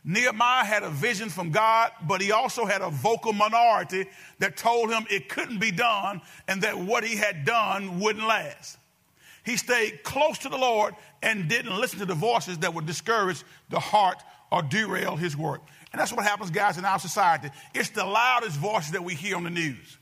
[0.04, 4.06] Nehemiah had a vision from God, but he also had a vocal minority
[4.40, 8.78] that told him it couldn't be done and that what he had done wouldn't last.
[9.46, 13.44] He stayed close to the Lord and didn't listen to the voices that would discourage
[13.70, 14.18] the heart
[14.52, 15.62] or derail his work.
[15.92, 17.50] And that's what happens, guys, in our society.
[17.74, 19.99] It's the loudest voices that we hear on the news.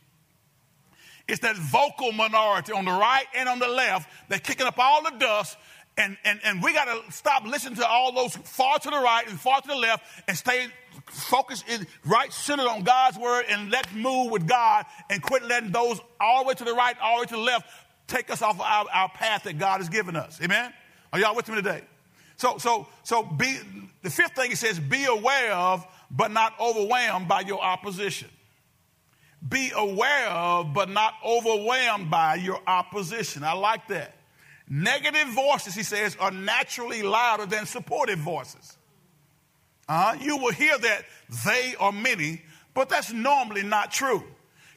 [1.28, 5.04] It's that vocal minority on the right and on the left that's kicking up all
[5.04, 5.58] the dust
[5.98, 9.28] and, and, and we got to stop listening to all those far to the right
[9.28, 10.68] and far to the left and stay
[11.08, 15.72] focused in right centered on God's word and let's move with God and quit letting
[15.72, 17.68] those all the way to the right, all the way to the left
[18.08, 20.40] take us off our, our path that God has given us.
[20.42, 20.72] Amen?
[21.12, 21.82] Are y'all with me today?
[22.38, 23.58] So, so, so be,
[24.04, 28.30] the fifth thing he says, be aware of, but not overwhelmed by your opposition.
[29.48, 33.44] Be aware of, but not overwhelmed by your opposition.
[33.44, 34.16] I like that.
[34.70, 38.78] Negative voices, he says, are naturally louder than supportive voices.
[39.88, 41.06] Uh, you will hear that
[41.46, 42.42] they are many,
[42.74, 44.24] but that's normally not true.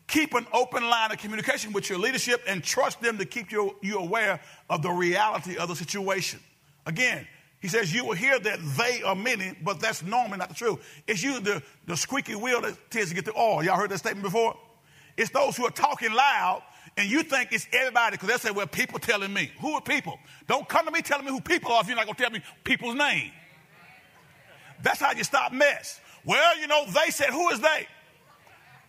[0.06, 3.76] Keep an open line of communication with your leadership and trust them to keep you,
[3.80, 6.40] you aware of the reality of the situation.
[6.86, 7.26] Again,
[7.61, 10.78] he says you will hear that they are many, but that's normally not the truth.
[11.06, 13.62] It's usually the, the squeaky wheel that tends to get the oil.
[13.62, 14.56] Y'all heard that statement before?
[15.16, 16.62] It's those who are talking loud
[16.96, 19.50] and you think it's everybody because they say, well, people telling me.
[19.61, 20.18] Who are people?
[20.46, 22.30] Don't come to me telling me who people are if you're not going to tell
[22.30, 23.30] me people's name.
[24.82, 26.00] That's how you stop mess.
[26.24, 27.86] Well, you know, they said, who is they?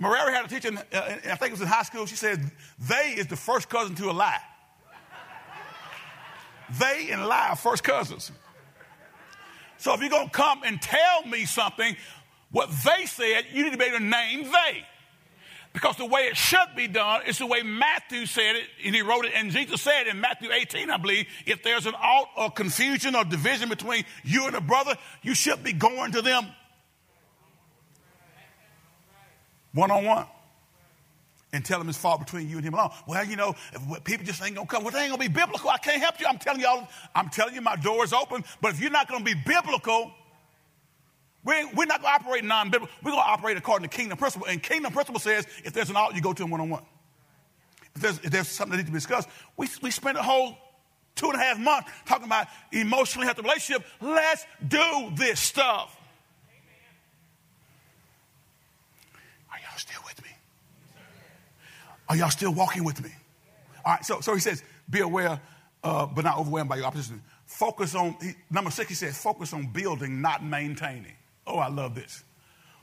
[0.01, 2.49] Marari had a teacher, uh, I think it was in high school, she said,
[2.79, 4.41] they is the first cousin to a lie.
[6.79, 8.31] they and lie are first cousins.
[9.81, 11.95] So if you're going to come and tell me something,
[12.51, 14.85] what they said, you need to be able to name they.
[15.73, 19.01] Because the way it should be done is the way Matthew said it, and he
[19.01, 22.51] wrote it, and Jesus said in Matthew 18, I believe, if there's an alt or
[22.51, 26.45] confusion or division between you and a brother, you should be going to them
[29.73, 30.27] one on one
[31.53, 32.91] and tell him it's fault between you and him alone.
[33.07, 33.55] Well, you know,
[34.03, 34.83] people just ain't gonna come.
[34.83, 35.69] Well, they ain't gonna be biblical.
[35.69, 36.25] I can't help you.
[36.27, 38.43] I'm telling y'all, I'm telling you, my door is open.
[38.61, 40.11] But if you're not gonna be biblical,
[41.43, 42.95] we're, we're not to operate non-biblical.
[43.03, 44.47] We're to operate according to kingdom principle.
[44.47, 46.83] And kingdom principle says if there's an out, you go to him one-on-one.
[47.95, 49.27] If there's, if there's something that needs to be discussed,
[49.57, 50.57] we, we spend a whole
[51.15, 53.85] two and a half months talking about emotionally healthy relationship.
[53.99, 55.97] Let's do this stuff.
[59.51, 60.29] Are y'all still with me?
[62.11, 63.09] Are y'all still walking with me?
[63.85, 65.39] All right, so, so he says, be aware,
[65.81, 67.21] uh, but not overwhelmed by your opposition.
[67.45, 71.13] Focus on, he, number six, he says, focus on building, not maintaining.
[71.47, 72.25] Oh, I love this.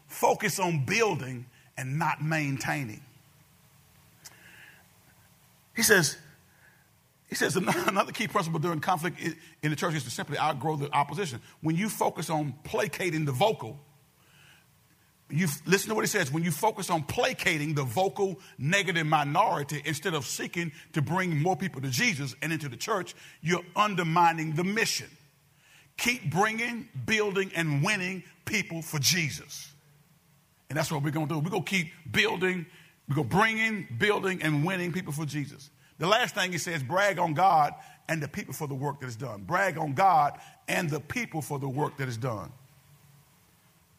[0.07, 1.45] Focus on building
[1.77, 3.03] and not maintaining.
[5.77, 6.17] He says,
[7.29, 7.55] he says
[7.87, 9.21] another key principle during conflict
[9.63, 11.43] in the church is to simply outgrow the opposition.
[11.61, 13.79] When you focus on placating the vocal,
[15.31, 16.33] you listen to what he says.
[16.33, 21.57] When you focus on placating the vocal negative minority instead of seeking to bring more
[21.57, 25.09] people to Jesus and into the church, you're undermining the mission.
[25.99, 29.71] Keep bringing, building, and winning people for Jesus.
[30.71, 31.41] And that's what we're going to do.
[31.41, 32.67] We're going to keep building,
[33.09, 35.71] we're going to bring in, building, and winning people for Jesus.
[35.99, 37.75] The last thing he says, brag on God
[38.09, 39.43] and the people for the work that is done.
[39.43, 42.53] Brag on God and the people for the work that is done.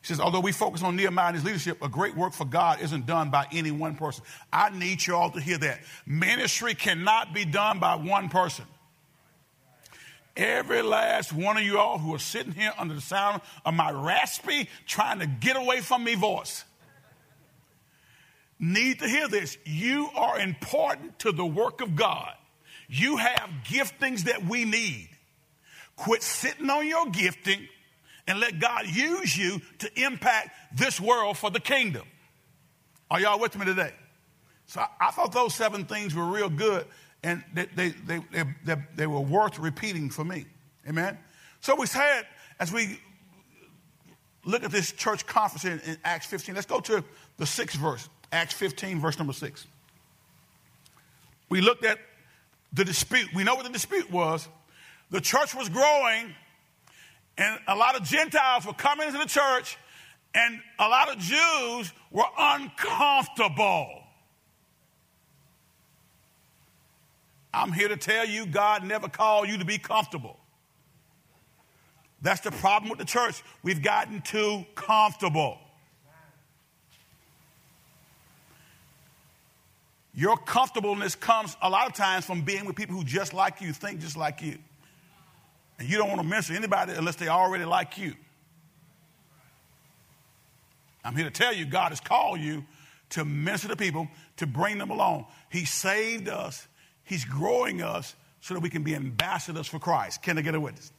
[0.01, 2.81] He says, although we focus on Nehemiah and his leadership, a great work for God
[2.81, 4.23] isn't done by any one person.
[4.51, 5.81] I need you all to hear that.
[6.05, 8.65] Ministry cannot be done by one person.
[10.39, 13.91] every last one of you all who are sitting here under the sound of my
[13.91, 16.63] raspy, trying to get away from me voice,
[18.57, 19.57] need to hear this.
[19.65, 22.33] You are important to the work of God.
[22.87, 25.09] You have giftings that we need.
[25.95, 27.67] Quit sitting on your gifting
[28.29, 32.03] and let God use you to impact this world for the kingdom.
[33.09, 33.91] Are y'all with me today?
[34.67, 36.85] So I, I thought those seven things were real good
[37.23, 38.21] and they, they, they,
[38.63, 40.45] they, they were worth repeating for me.
[40.87, 41.17] Amen?
[41.59, 42.27] So we said,
[42.59, 42.99] as we
[44.45, 47.03] look at this church conference in, in Acts 15, let's go to
[47.37, 49.65] the sixth verse, Acts 15, verse number six.
[51.49, 51.97] We looked at
[52.73, 53.33] the dispute.
[53.33, 54.47] We know what the dispute was.
[55.09, 56.35] The church was growing,
[57.39, 59.77] and a lot of Gentiles were coming into the church,
[60.35, 64.03] and a lot of Jews were uncomfortable.
[67.53, 70.37] I'm here to tell you God never called you to be comfortable.
[72.21, 73.41] That's the problem with the church.
[73.63, 75.57] We've gotten too comfortable.
[80.13, 83.71] Your comfortableness comes a lot of times from being with people who just like you,
[83.71, 84.57] think just like you.
[85.79, 88.13] And you don't want to mention anybody unless they already like you.
[91.03, 92.65] I'm here to tell you God has called you
[93.11, 94.07] to minister to people,
[94.37, 95.25] to bring them along.
[95.49, 96.67] He saved us
[97.09, 100.21] He's growing us so that we can be ambassadors for Christ.
[100.21, 100.91] Can I get a witness?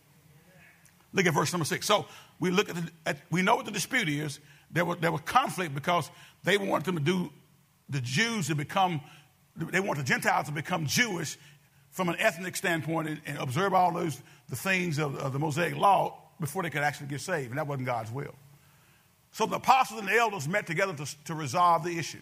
[1.12, 1.86] Look at verse number six.
[1.86, 2.06] So
[2.40, 4.40] we look at, the, at we know what the dispute is.
[4.72, 6.10] There was, there was conflict because
[6.42, 7.30] they wanted them to do
[7.88, 9.00] the Jews to become,
[9.54, 11.38] they want the Gentiles to become Jewish
[11.90, 14.20] from an ethnic standpoint and, and observe all those
[14.50, 17.66] the things of, of, the Mosaic law before they could actually get saved, and that
[17.66, 18.34] wasn't God's will.
[19.32, 22.20] So the apostles and the elders met together to, to resolve the issue.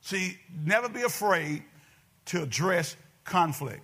[0.00, 1.62] See, never be afraid
[2.26, 3.82] to address conflict.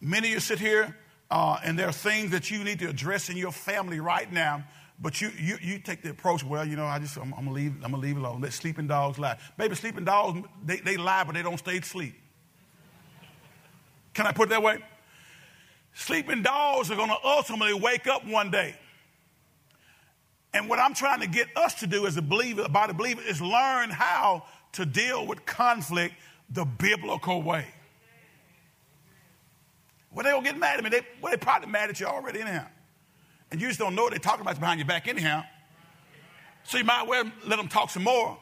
[0.00, 0.94] Many of you sit here,
[1.30, 4.64] uh, and there are things that you need to address in your family right now.
[5.02, 7.52] But you, you, you take the approach, well, you know, I just, I'm, I'm gonna
[7.52, 8.42] leave, I'm gonna alone.
[8.42, 9.38] Let sleeping dogs lie.
[9.56, 12.14] Baby, sleeping dogs, they, they lie, but they don't stay asleep.
[14.12, 14.80] Can I put it that way?
[15.94, 18.76] Sleeping dogs are gonna ultimately wake up one day.
[20.52, 23.40] And what I'm trying to get us to do as a believer, a believer, is
[23.40, 26.14] learn how to deal with conflict
[26.50, 27.66] the biblical way.
[30.12, 30.90] Well, they don't get mad at me.
[30.90, 32.66] They, well, they probably mad at you already anyhow.
[33.50, 35.44] And you just don't know what they're talking about behind your back anyhow.
[36.64, 38.38] So you might well let them talk some more,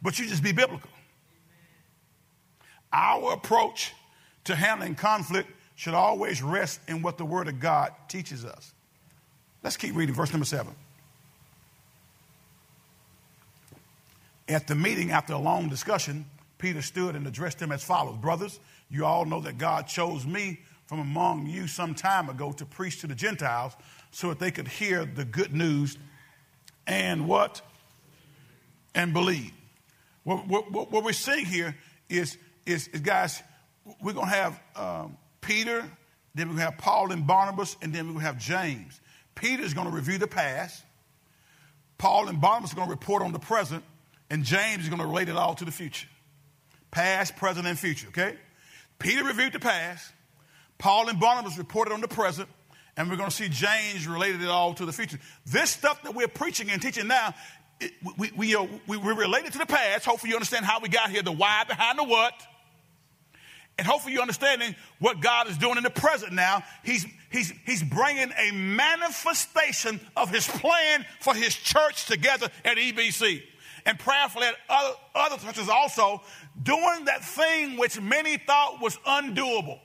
[0.00, 0.90] but you just be biblical.
[2.92, 3.92] Our approach
[4.44, 5.48] to handling conflict
[5.80, 8.74] should always rest in what the Word of God teaches us.
[9.62, 10.74] Let's keep reading verse number seven.
[14.46, 16.26] At the meeting, after a long discussion,
[16.58, 18.60] Peter stood and addressed them as follows Brothers,
[18.90, 23.00] you all know that God chose me from among you some time ago to preach
[23.00, 23.72] to the Gentiles
[24.10, 25.96] so that they could hear the good news
[26.86, 27.62] and what?
[28.94, 29.52] And believe.
[30.24, 31.74] What, what, what we're seeing here
[32.10, 33.42] is, is, is guys,
[34.02, 35.16] we're going to have um,
[35.50, 35.84] Peter,
[36.36, 39.00] then we're going to have Paul and Barnabas, and then we're going to have James.
[39.34, 40.84] Peter is going to review the past.
[41.98, 43.82] Paul and Barnabas are going to report on the present,
[44.30, 46.06] and James is going to relate it all to the future
[46.92, 48.36] past, present, and future, okay?
[49.00, 50.12] Peter reviewed the past,
[50.78, 52.48] Paul and Barnabas reported on the present,
[52.96, 55.18] and we're going to see James related it all to the future.
[55.46, 57.34] This stuff that we're preaching and teaching now,
[57.80, 60.04] it, we, we, uh, we, we're related to the past.
[60.04, 62.34] Hopefully, you understand how we got here, the why behind the what.
[63.78, 66.62] And hopefully, you're understanding what God is doing in the present now.
[66.84, 73.42] He's, he's, he's bringing a manifestation of his plan for his church together at EBC
[73.86, 76.20] and prayerfully at other, other churches also,
[76.62, 79.78] doing that thing which many thought was undoable.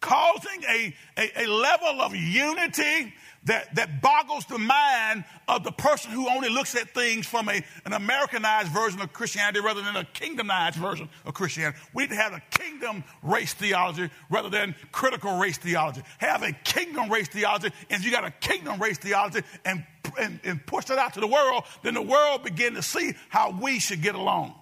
[0.00, 3.12] Causing a, a, a level of unity
[3.44, 7.62] that, that boggles the mind of the person who only looks at things from a,
[7.86, 11.78] an Americanized version of Christianity rather than a kingdomized version of Christianity.
[11.94, 16.02] We need to have a kingdom race theology rather than critical race theology.
[16.18, 19.84] Have a kingdom race theology, and you got a kingdom race theology and,
[20.18, 23.56] and, and push it out to the world, then the world begin to see how
[23.58, 24.54] we should get along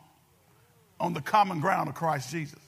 [1.01, 2.59] on the common ground of Christ Jesus.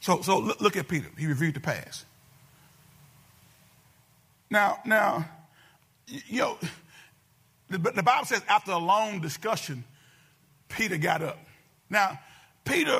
[0.00, 1.08] So, so look at Peter.
[1.16, 2.04] He reviewed the past.
[4.50, 5.28] Now, now,
[6.06, 6.58] you know,
[7.68, 9.84] the, the Bible says after a long discussion,
[10.68, 11.38] Peter got up.
[11.90, 12.18] Now,
[12.64, 12.98] Peter,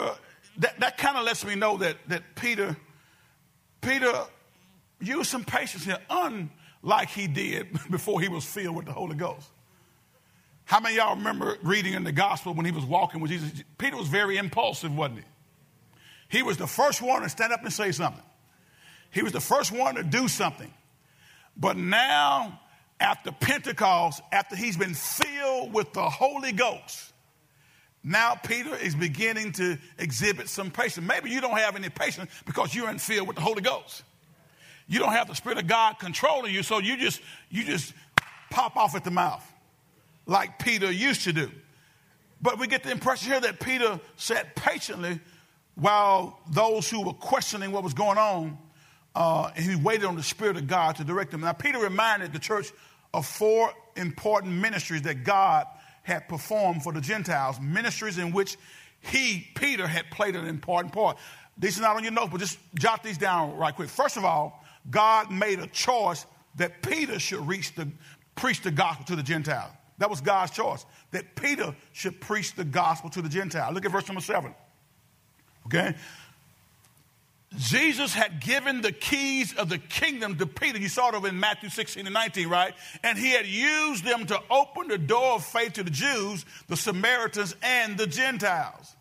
[0.59, 2.77] that, that kind of lets me know that, that Peter,
[3.81, 4.13] Peter
[5.01, 9.49] used some patience here, unlike he did before he was filled with the Holy Ghost.
[10.65, 13.63] How many y'all remember reading in the gospel when he was walking with Jesus?
[13.79, 15.25] Peter was very impulsive, wasn't he?
[16.29, 18.23] He was the first one to stand up and say something.
[19.11, 20.71] He was the first one to do something.
[21.59, 22.61] But now,
[23.01, 27.13] after Pentecost, after he's been filled with the Holy Ghost,
[28.05, 31.07] now Peter is beginning to exhibit some patience.
[31.07, 34.05] Maybe you don't have any patience because you're in filled with the Holy Ghost.
[34.87, 37.93] You don't have the Spirit of God controlling you, so you just you just
[38.51, 39.45] pop off at the mouth
[40.27, 41.51] like Peter used to do.
[42.41, 45.21] But we get the impression here that Peter sat patiently
[45.75, 48.57] while those who were questioning what was going on
[49.19, 51.41] uh, and he waited on the Spirit of God to direct him.
[51.41, 52.71] Now, Peter reminded the church
[53.12, 55.66] of four important ministries that God
[56.05, 58.57] had performed for the Gentiles, ministries in which
[59.01, 61.19] he, Peter, had played an important part.
[61.59, 63.89] These are not on your notes, but just jot these down right quick.
[63.89, 67.89] First of all, God made a choice that Peter should reach the,
[68.37, 69.73] preach the gospel to the Gentiles.
[69.99, 73.75] That was God's choice, that Peter should preach the gospel to the Gentiles.
[73.75, 74.55] Look at verse number seven.
[75.66, 75.97] Okay?
[77.57, 80.79] Jesus had given the keys of the kingdom to Peter.
[80.79, 82.75] You saw it over in Matthew 16 and 19, right?
[83.03, 86.77] And he had used them to open the door of faith to the Jews, the
[86.77, 88.95] Samaritans, and the Gentiles.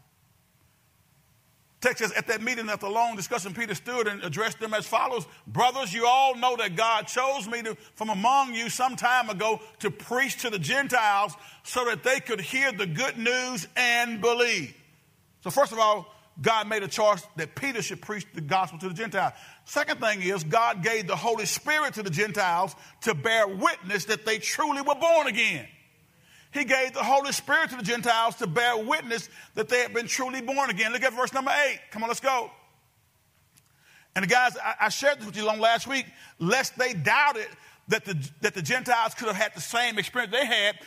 [1.79, 5.27] Text says, at that meeting, after long discussion, Peter stood and addressed them as follows
[5.45, 9.61] Brothers, you all know that God chose me to, from among you some time ago
[9.79, 14.73] to preach to the Gentiles so that they could hear the good news and believe.
[15.43, 18.89] So, first of all, God made a choice that Peter should preach the gospel to
[18.89, 19.33] the Gentiles.
[19.65, 24.25] Second thing is, God gave the Holy Spirit to the Gentiles to bear witness that
[24.25, 25.67] they truly were born again.
[26.53, 30.07] He gave the Holy Spirit to the Gentiles to bear witness that they had been
[30.07, 30.93] truly born again.
[30.93, 31.79] Look at verse number eight.
[31.91, 32.51] Come on, let's go.
[34.15, 36.05] And guys, I, I shared this with you long last week,
[36.39, 37.47] lest they doubted
[37.89, 40.79] that the, that the Gentiles could have had the same experience they had.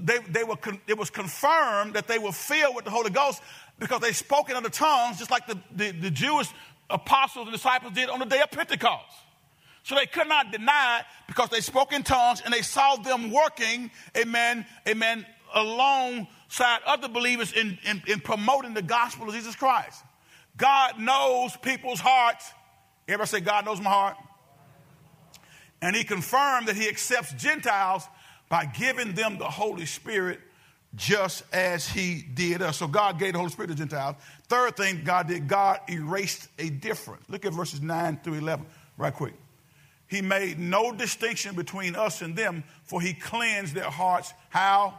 [0.00, 3.40] They, they were, it was confirmed that they were filled with the Holy Ghost
[3.78, 6.48] because they spoke in other tongues, just like the, the, the Jewish
[6.88, 9.14] apostles and disciples did on the day of Pentecost.
[9.82, 13.30] So they could not deny it because they spoke in tongues and they saw them
[13.30, 15.24] working, amen, amen,
[15.54, 20.02] alongside other believers in, in, in, promoting the gospel of Jesus Christ.
[20.56, 22.50] God knows people's hearts.
[23.06, 24.16] Everybody say, God knows my heart.
[25.80, 28.02] And he confirmed that he accepts Gentiles
[28.48, 30.40] by giving them the Holy Spirit
[30.94, 32.78] just as he did us.
[32.78, 34.16] So God gave the Holy Spirit to Gentiles.
[34.48, 37.24] Third thing God did, God erased a difference.
[37.28, 38.64] Look at verses 9 through 11,
[38.96, 39.34] right quick.
[40.08, 44.32] He made no distinction between us and them, for he cleansed their hearts.
[44.50, 44.94] How?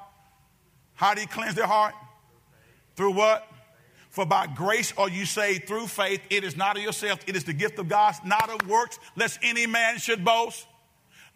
[0.96, 1.94] How did he cleanse their heart?
[2.96, 3.48] Through what?
[4.10, 6.22] For by grace are you saved through faith.
[6.30, 9.40] It is not of yourself, it is the gift of God, not of works, lest
[9.44, 10.66] any man should boast.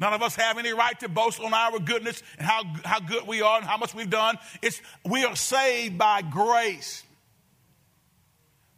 [0.01, 3.27] None of us have any right to boast on our goodness and how, how good
[3.27, 4.35] we are and how much we've done.
[4.63, 7.03] It's, we are saved by grace.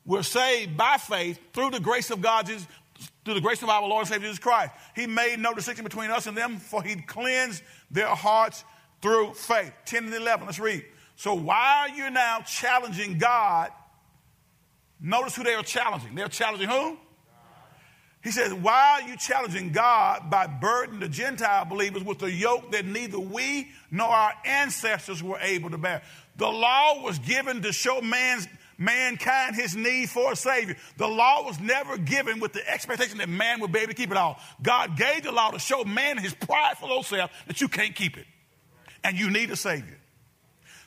[0.06, 2.68] We're saved by faith through the grace of God, Jesus,
[3.24, 4.74] through the grace of our Lord and Savior Jesus Christ.
[4.98, 8.66] He made no distinction between us and them, for he cleansed their hearts
[9.02, 9.72] through faith.
[9.86, 10.84] 10 and 11, let's read.
[11.16, 13.72] So while you're now challenging God,
[15.00, 16.16] notice who they are challenging.
[16.16, 16.98] They're challenging who?
[18.24, 22.72] He says, Why are you challenging God by burdening the Gentile believers with a yoke
[22.72, 26.02] that neither we nor our ancestors were able to bear?
[26.38, 28.48] The law was given to show man's,
[28.78, 30.78] mankind his need for a Savior.
[30.98, 34.12] The law was never given with the expectation that man would be able to keep
[34.12, 34.40] it all.
[34.62, 38.18] God gave the law to show man his prideful old self that you can't keep
[38.18, 38.26] it
[39.04, 40.00] and you need a Savior.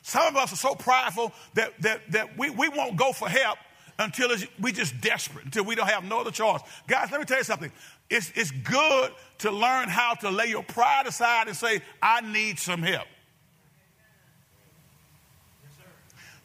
[0.01, 3.59] Some of us are so prideful that, that, that we, we won't go for help
[3.99, 4.29] until
[4.59, 6.61] we just desperate, until we don't have no other choice.
[6.87, 7.71] Guys, let me tell you something.
[8.09, 12.59] It's, it's good to learn how to lay your pride aside and say, I need
[12.59, 13.07] some help.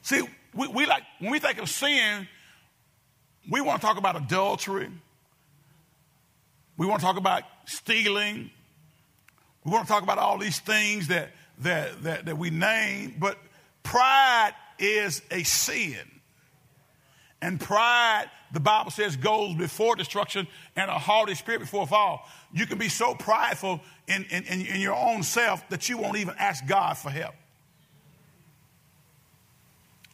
[0.02, 0.22] See,
[0.54, 2.26] we, we like, when we think of sin,
[3.50, 4.88] we want to talk about adultery.
[6.76, 8.50] We want to talk about stealing.
[9.64, 13.38] We want to talk about all these things that, that, that, that we name, but
[13.82, 15.98] pride is a sin.
[17.42, 22.26] And pride, the Bible says, goes before destruction and a haughty spirit before fall.
[22.52, 26.34] You can be so prideful in, in, in, your own self that you won't even
[26.38, 27.34] ask God for help.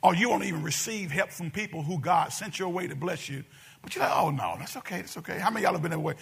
[0.02, 3.28] Or you won't even receive help from people who God sent your way to bless
[3.28, 3.44] you.
[3.82, 5.38] But you're like, oh no, that's okay, that's okay.
[5.38, 6.14] How many y'all have been that way?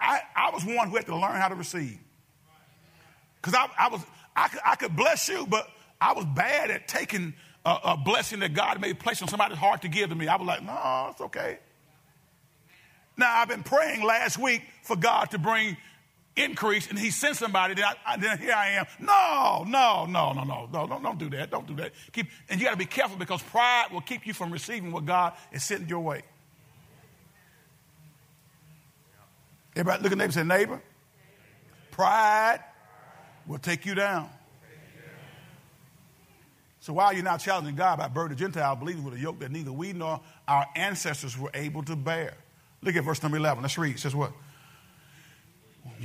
[0.00, 1.98] I, I was one who had to learn how to receive.
[3.40, 4.00] Because I, I was
[4.34, 5.68] I could, I could bless you, but
[6.00, 7.34] I was bad at taking
[7.66, 10.28] a, a blessing that God may place on somebody's heart to give to me.
[10.28, 11.58] I was like, no, it's okay.
[13.16, 15.76] Now, I've been praying last week for God to bring
[16.36, 18.86] increase and he sent somebody, then, I, then here I am.
[19.00, 21.50] No, no, no, no, no, no, don't, don't do that.
[21.50, 21.92] Don't do that.
[22.12, 25.04] Keep, and you got to be careful because pride will keep you from receiving what
[25.04, 26.22] God is sending your way.
[29.74, 30.80] Everybody look at neighbor say, neighbor,
[31.90, 32.60] pride
[33.46, 34.30] will take you down.
[36.86, 39.50] So while you're not challenging God by burden of Gentile, believing with a yoke that
[39.50, 42.34] neither we nor our ancestors were able to bear.
[42.80, 43.60] Look at verse number 11.
[43.60, 43.96] Let's read.
[43.96, 44.30] It says what?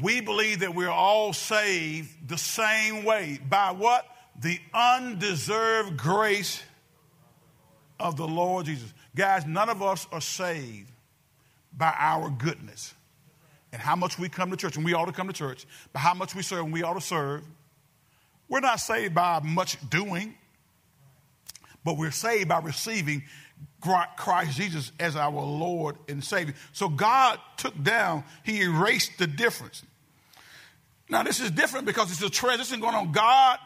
[0.01, 3.39] We believe that we're all saved the same way.
[3.47, 4.07] By what?
[4.39, 6.63] The undeserved grace
[7.99, 8.91] of the Lord Jesus.
[9.15, 10.89] Guys, none of us are saved
[11.77, 12.95] by our goodness
[13.71, 15.99] and how much we come to church, and we ought to come to church, but
[15.99, 17.43] how much we serve, and we ought to serve.
[18.49, 20.34] We're not saved by much doing,
[21.84, 23.23] but we're saved by receiving
[23.82, 26.53] Christ Jesus as our Lord and Savior.
[26.71, 29.84] So God took down, He erased the difference.
[31.09, 33.11] Now, this is different because it's a transition going on.
[33.11, 33.59] God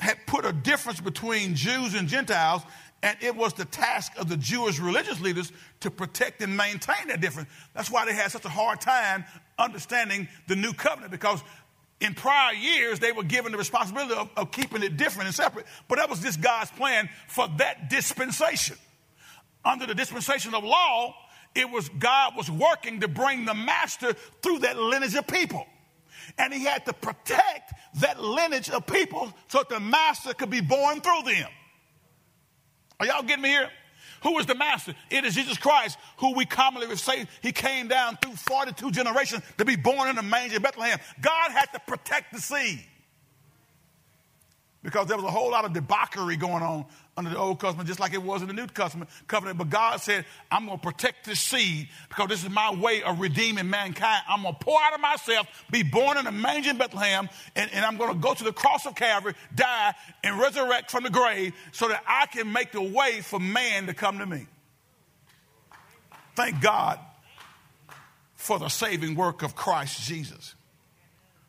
[0.00, 2.62] had put a difference between Jews and Gentiles,
[3.02, 7.20] and it was the task of the Jewish religious leaders to protect and maintain that
[7.20, 7.50] difference.
[7.74, 9.24] That's why they had such a hard time
[9.58, 11.42] understanding the new covenant because
[12.00, 15.66] in prior years, they were given the responsibility of, of, keeping it different and separate.
[15.88, 18.76] But that was just God's plan for that dispensation
[19.66, 21.14] under the dispensation of law,
[21.54, 25.66] it was God was working to bring the master through that lineage of people.
[26.38, 30.60] And he had to protect that lineage of people so that the master could be
[30.60, 31.48] born through them.
[33.00, 33.70] Are y'all getting me here?
[34.22, 34.94] Who is the master?
[35.10, 39.64] It is Jesus Christ, who we commonly say he came down through 42 generations to
[39.64, 40.98] be born in a manger in Bethlehem.
[41.20, 42.84] God had to protect the seed
[44.86, 46.84] because there was a whole lot of debauchery going on
[47.16, 49.58] under the old covenant, just like it was in the new covenant.
[49.58, 53.18] But God said, I'm going to protect this seed because this is my way of
[53.18, 54.22] redeeming mankind.
[54.28, 57.68] I'm going to pour out of myself, be born in a manger in Bethlehem, and,
[57.74, 61.10] and I'm going to go to the cross of Calvary, die, and resurrect from the
[61.10, 64.46] grave so that I can make the way for man to come to me.
[66.36, 67.00] Thank God
[68.36, 70.54] for the saving work of Christ Jesus.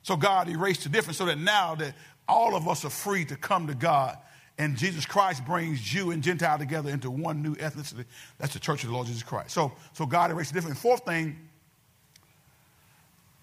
[0.01, 1.93] So God erased the difference so that now that
[2.27, 4.17] all of us are free to come to God.
[4.57, 8.05] And Jesus Christ brings Jew and Gentile together into one new ethnicity.
[8.39, 9.51] That's the church of the Lord Jesus Christ.
[9.51, 10.79] So, so God erased the difference.
[10.79, 11.37] Fourth thing,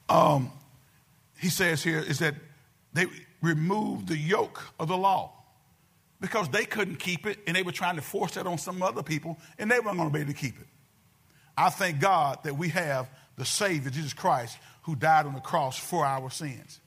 [0.09, 0.51] um,
[1.39, 2.35] he says here, is that
[2.93, 3.07] they
[3.43, 5.33] removed the yoke of the law
[6.21, 9.03] because they couldn't keep it and they were trying to force that on some other
[9.03, 10.67] people and they weren't going to be able to keep it.
[11.57, 15.79] I thank God that we have the Savior, Jesus Christ, who died on the cross
[15.79, 16.81] for our sins.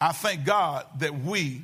[0.00, 1.62] I thank God that we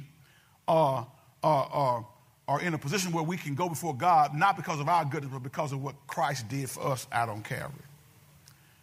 [0.66, 1.07] are,
[1.43, 2.07] are, are,
[2.49, 5.33] are in a position where we can go before God, not because of our goodness,
[5.33, 7.85] but because of what Christ did for us out on Calvary.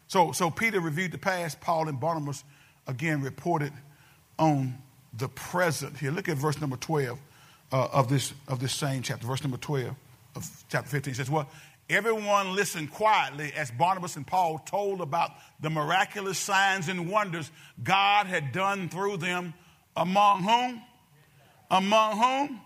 [0.07, 1.59] So, so Peter reviewed the past.
[1.59, 2.43] Paul and Barnabas
[2.87, 3.73] again reported
[4.39, 4.77] on
[5.13, 5.97] the present.
[5.97, 7.19] Here, look at verse number 12
[7.71, 9.27] uh, of, this, of this same chapter.
[9.27, 9.93] Verse number 12
[10.35, 11.49] of chapter 15 says, Well,
[11.89, 15.31] Everyone listened quietly as Barnabas and Paul told about
[15.61, 17.49] the miraculous signs and wonders
[17.81, 19.53] God had done through them.
[19.95, 20.81] Among whom?
[21.71, 22.61] Among whom?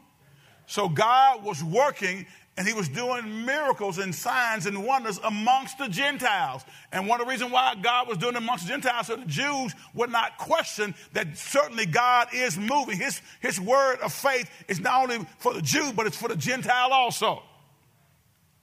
[0.66, 2.26] So God was working
[2.58, 6.64] and he was doing miracles and signs and wonders amongst the Gentiles.
[6.92, 9.26] And one of the reasons why God was doing it amongst the Gentiles so the
[9.26, 12.98] Jews would not question that certainly God is moving.
[12.98, 16.36] His, his word of faith is not only for the Jew, but it's for the
[16.36, 17.44] Gentile also.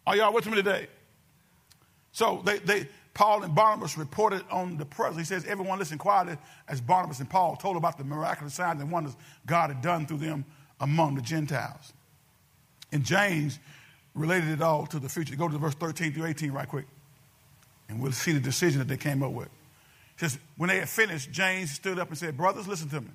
[0.08, 0.86] Are y'all with me today?
[2.12, 5.18] So they, they, Paul and Barnabas reported on the presence.
[5.28, 8.90] He says, everyone listened quietly as Barnabas and Paul told about the miraculous signs and
[8.90, 10.46] wonders God had done through them
[10.80, 11.92] among the Gentiles.
[12.90, 13.58] And James
[14.14, 15.36] related it all to the future.
[15.36, 16.86] Go to verse 13 through 18 right quick.
[17.90, 19.48] And we'll see the decision that they came up with.
[19.48, 23.10] It says, when they had finished, James stood up and said, Brothers, listen to me.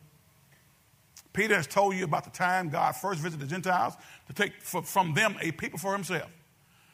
[1.34, 3.96] Peter has told you about the time God first visited the Gentiles
[4.28, 6.30] to take from them a people for himself.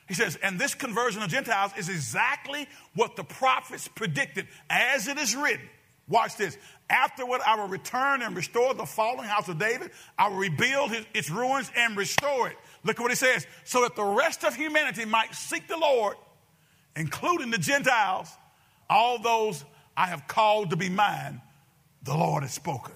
[0.09, 5.17] He says, and this conversion of Gentiles is exactly what the prophets predicted, as it
[5.17, 5.69] is written.
[6.07, 6.57] Watch this.
[6.89, 9.91] Afterward, I will return and restore the fallen house of David.
[10.17, 12.57] I will rebuild his, its ruins and restore it.
[12.83, 13.45] Look at what he says.
[13.63, 16.17] So that the rest of humanity might seek the Lord,
[16.95, 18.29] including the Gentiles,
[18.89, 19.63] all those
[19.95, 21.39] I have called to be mine,
[22.01, 22.95] the Lord has spoken.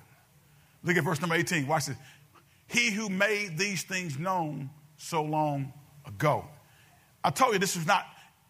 [0.84, 1.68] Look at verse number 18.
[1.68, 1.98] Watch this.
[2.68, 5.72] He who made these things known so long
[6.08, 6.48] ago.
[7.24, 8.06] I told you this was not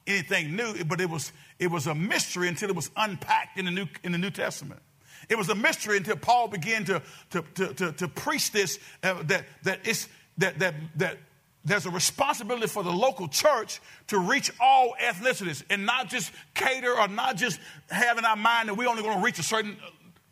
[0.08, 3.72] anything new, but it was, it was a mystery until it was unpacked in the
[3.72, 4.82] New, in the New Testament.
[5.30, 7.02] It was a mystery until Paul began to,
[7.32, 11.18] to, to, to, to preach this uh, that, that, it's, that, that, that
[11.64, 16.94] there's a responsibility for the local church to reach all ethnicities and not just cater
[16.94, 17.60] or not just
[17.90, 19.78] have in our mind that we're only going to reach a certain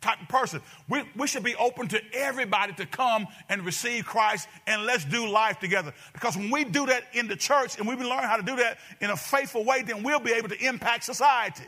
[0.02, 0.60] type of person.
[0.88, 5.28] We, we should be open to everybody to come and receive Christ and let's do
[5.28, 5.94] life together.
[6.12, 8.78] Because when we do that in the church and we learn how to do that
[9.00, 11.64] in a faithful way, then we'll be able to impact society.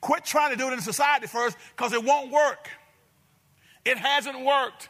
[0.00, 2.68] Quit trying to do it in society first because it won't work.
[3.84, 4.88] It hasn't worked.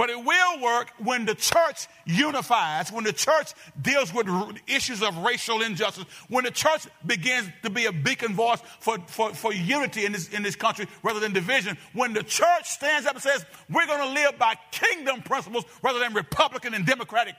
[0.00, 4.26] But it will work when the church unifies, when the church deals with
[4.66, 9.34] issues of racial injustice, when the church begins to be a beacon voice for, for,
[9.34, 13.12] for unity in this, in this country rather than division, when the church stands up
[13.12, 17.34] and says, we're going to live by kingdom principles rather than Republican and Democratic,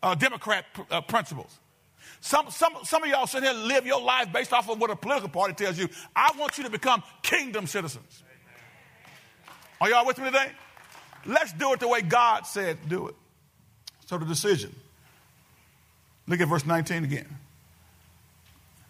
[0.00, 1.58] uh, Democrat uh, principles.
[2.20, 4.90] Some, some, some of y'all sit here and live your life based off of what
[4.90, 5.88] a political party tells you.
[6.14, 8.22] I want you to become kingdom citizens.
[9.80, 10.52] Are y'all with me today?
[11.26, 13.14] Let's do it the way God said do it.
[14.06, 14.74] So the decision.
[16.26, 17.38] Look at verse 19 again.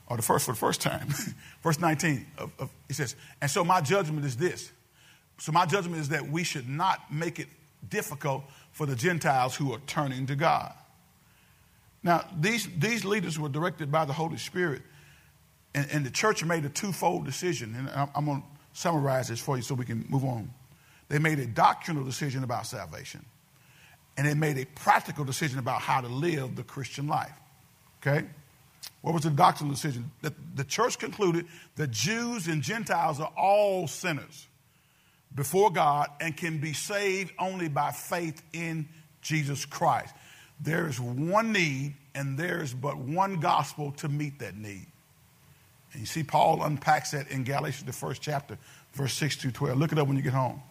[0.07, 1.09] Or the first for the first time.
[1.63, 4.71] verse 19 of, of, it says, and so my judgment is this.
[5.39, 7.49] So my judgment is that we should not make it
[7.89, 10.73] difficult for the Gentiles who are turning to God.
[12.03, 14.83] Now, these, these leaders were directed by the Holy Spirit,
[15.75, 17.75] and, and the church made a twofold decision.
[17.77, 20.51] And I'm, I'm going to summarize this for you so we can move on.
[21.09, 23.25] They made a doctrinal decision about salvation,
[24.17, 27.33] and they made a practical decision about how to live the Christian life.
[28.01, 28.27] Okay?
[29.03, 30.11] What was the doctrinal decision?
[30.23, 31.47] The, the church concluded
[31.77, 34.47] that Jews and Gentiles are all sinners
[35.35, 38.89] before God and can be saved only by faith in
[39.21, 40.15] Jesus Christ.
[40.61, 44.87] There is one need, and there's but one gospel to meet that need.
[45.93, 48.59] And you see, Paul unpacks that in Galatians, the first chapter,
[48.93, 49.79] verse 6 to 12.
[49.79, 50.63] Look it up when you get home.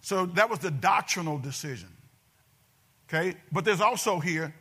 [0.00, 1.88] So that was the doctrinal decision.
[3.08, 3.36] Okay?
[3.52, 4.54] But there's also here,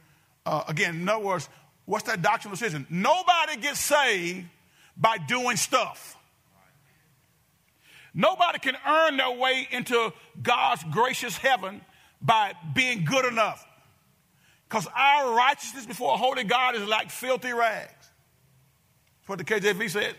[0.46, 1.50] uh, again, in other words,
[1.86, 2.86] what's that doctrinal decision?
[2.90, 4.46] Nobody gets saved
[4.98, 6.18] by doing stuff.
[8.14, 10.12] Nobody can earn their way into
[10.42, 11.82] God's gracious heaven
[12.22, 13.66] by being good enough.
[14.68, 17.92] Because our righteousness before a holy God is like filthy rags.
[17.92, 20.16] That's what the KJV said.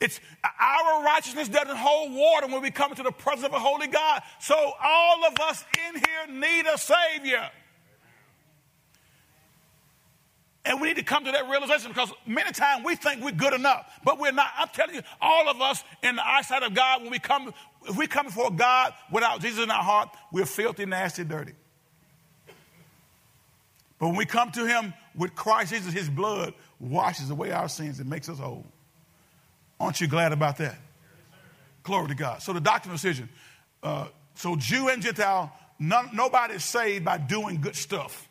[0.00, 3.86] It's our righteousness doesn't hold water when we come into the presence of a holy
[3.86, 4.22] God.
[4.40, 7.50] So all of us in here need a Savior.
[10.64, 13.54] And we need to come to that realization because many times we think we're good
[13.54, 14.48] enough, but we're not.
[14.56, 17.52] I'm telling you, all of us in the eyesight of God, when we come,
[17.86, 21.52] if we come before God without Jesus in our heart, we're filthy, nasty, dirty.
[23.98, 28.00] But when we come to Him with Christ Jesus, His blood washes away our sins
[28.00, 28.66] and makes us whole.
[29.80, 30.76] Aren't you glad about that?
[31.82, 32.42] Glory to God.
[32.42, 33.30] So the doctrinal decision.
[33.82, 38.28] Uh, so Jew and Gentile, none, nobody is saved by doing good stuff.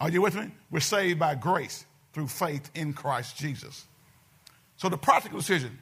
[0.00, 0.50] Are you with me?
[0.70, 3.84] We're saved by grace through faith in Christ Jesus.
[4.76, 5.78] So the practical decision.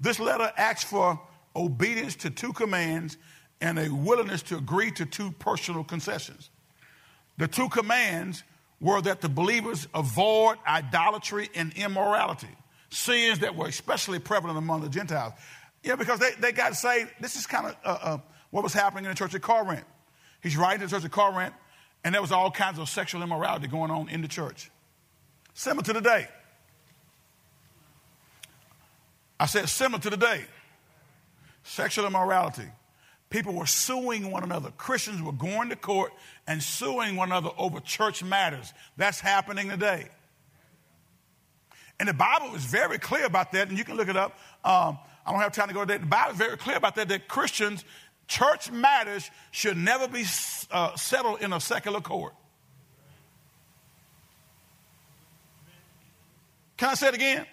[0.00, 1.20] This letter asks for
[1.54, 3.16] obedience to two commands
[3.60, 6.50] and a willingness to agree to two personal concessions.
[7.38, 8.42] The two commands
[8.80, 12.48] were that the believers avoid idolatry and immorality
[12.96, 15.34] sins that were especially prevalent among the Gentiles.
[15.82, 17.10] Yeah, because they, they got saved.
[17.20, 18.18] This is kind of uh, uh,
[18.50, 19.84] what was happening in the church at Corinth.
[20.42, 21.54] He's writing to the church at Corinth,
[22.04, 24.70] and there was all kinds of sexual immorality going on in the church.
[25.54, 26.28] Similar to today.
[29.38, 30.44] I said similar to today.
[31.64, 32.70] Sexual immorality.
[33.28, 34.70] People were suing one another.
[34.70, 36.12] Christians were going to court
[36.46, 38.72] and suing one another over church matters.
[38.96, 40.08] That's happening today.
[41.98, 44.38] And the Bible is very clear about that, and you can look it up.
[44.64, 45.98] Um, I don't have time to go there.
[45.98, 47.84] The Bible is very clear about that, that Christians,
[48.28, 50.24] church matters should never be
[50.70, 52.34] uh, settled in a secular court.
[56.76, 57.46] Can I say it again?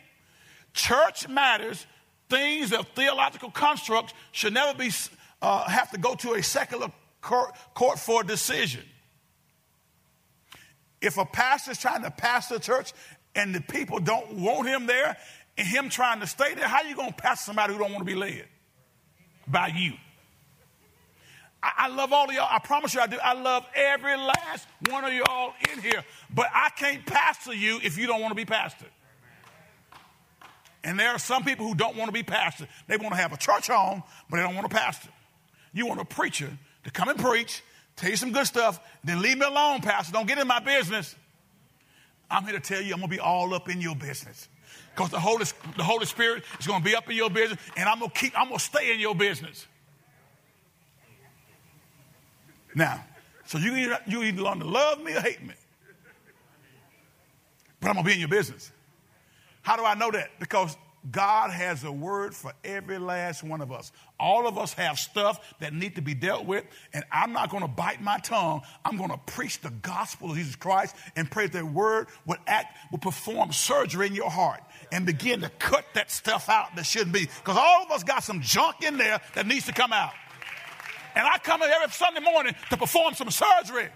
[0.73, 1.85] Church matters,
[2.29, 4.91] things of theological constructs should never be
[5.41, 6.87] uh, have to go to a secular
[7.21, 8.81] court, court for a decision.
[11.01, 12.93] If a pastor is trying to pastor a church
[13.35, 15.17] and the people don't want him there
[15.57, 17.91] and him trying to stay there, how are you going to pastor somebody who don't
[17.91, 18.45] want to be led?
[19.47, 19.93] By you.
[21.61, 22.47] I, love all of y'all.
[22.49, 23.17] I promise you I do.
[23.23, 26.03] I love every last one of y'all in here.
[26.33, 28.89] But I can't pastor you if you don't want to be pastored.
[30.83, 32.67] And there are some people who don't want to be pastored.
[32.87, 35.09] They want to have a church home, but they don't want to pastor.
[35.71, 36.49] You want a preacher
[36.83, 37.63] to come and preach,
[37.95, 40.11] tell you some good stuff, then leave me alone, pastor.
[40.11, 41.15] Don't get in my business.
[42.33, 44.49] I'm here to tell you, I'm going to be all up in your business.
[44.95, 45.45] Because the Holy,
[45.77, 48.19] the Holy Spirit is going to be up in your business, and I'm going to
[48.19, 49.67] keep, I'm going to stay in your business.
[52.75, 53.05] Now,
[53.45, 55.53] so you either, you either learn to love me or hate me.
[57.79, 58.71] But I'm going to be in your business.
[59.61, 60.31] How do I know that?
[60.39, 60.75] Because
[61.11, 63.91] God has a word for every last one of us.
[64.17, 67.61] All of us have stuff that need to be dealt with, and I'm not going
[67.61, 68.61] to bite my tongue.
[68.85, 72.77] I'm going to preach the gospel of Jesus Christ and pray that word would act,
[72.89, 74.61] will perform surgery in your heart
[74.93, 77.25] and begin to cut that stuff out that shouldn't be.
[77.25, 80.13] Because all of us got some junk in there that needs to come out.
[81.15, 83.89] And I come every Sunday morning to perform some surgery.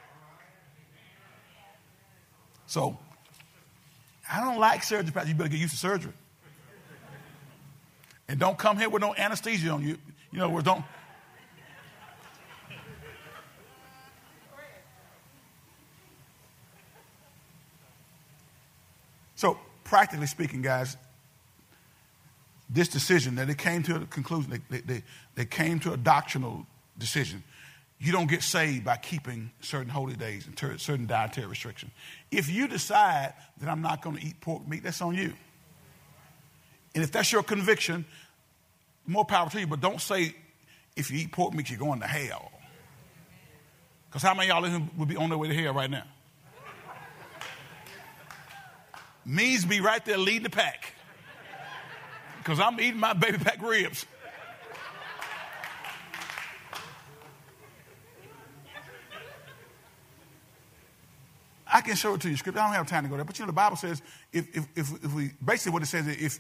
[2.65, 2.99] So,
[4.29, 5.29] I don't like surgery, Pastor.
[5.29, 6.13] You better get used to surgery.
[8.29, 9.97] And don't come here with no anesthesia on you.
[10.31, 10.83] You know, don't.
[19.35, 20.97] So, practically speaking, guys,
[22.69, 25.03] this decision that they came to a conclusion, they, they,
[25.35, 26.65] they came to a doctrinal
[26.97, 27.43] decision.
[27.99, 31.91] You don't get saved by keeping certain holy days and ter- certain dietary restrictions.
[32.31, 35.33] If you decide that I'm not going to eat pork meat, that's on you.
[36.97, 38.05] And if that's your conviction,
[39.05, 40.33] more power to you, but don't say
[40.95, 42.51] if you eat pork meat, you're going to hell.
[44.09, 46.05] Because how many of y'all would be on their way to hell right now?
[49.23, 50.95] Me's be right there leading the pack.
[52.39, 54.07] Because I'm eating my baby back ribs.
[61.71, 62.59] I can show it to you, scripture.
[62.59, 64.01] I don't have time to go there, but you know the Bible says
[64.33, 66.39] if if if, if we basically what it says is if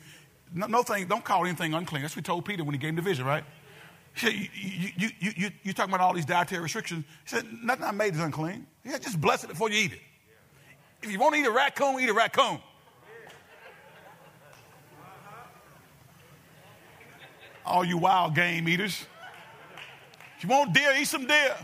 [0.53, 2.01] no, no, thing don't call anything unclean.
[2.01, 3.43] That's what we told Peter when he gave him the vision, right?
[4.13, 4.47] He said, you,
[4.95, 7.05] you, you, you, you talking about all these dietary restrictions.
[7.23, 8.65] He said, nothing I made is unclean.
[8.83, 10.01] He said, just bless it before you eat it.
[11.03, 12.59] If you want to eat a raccoon, eat a raccoon.
[17.65, 19.05] All you wild game eaters.
[20.37, 21.55] If you want deer, eat some deer.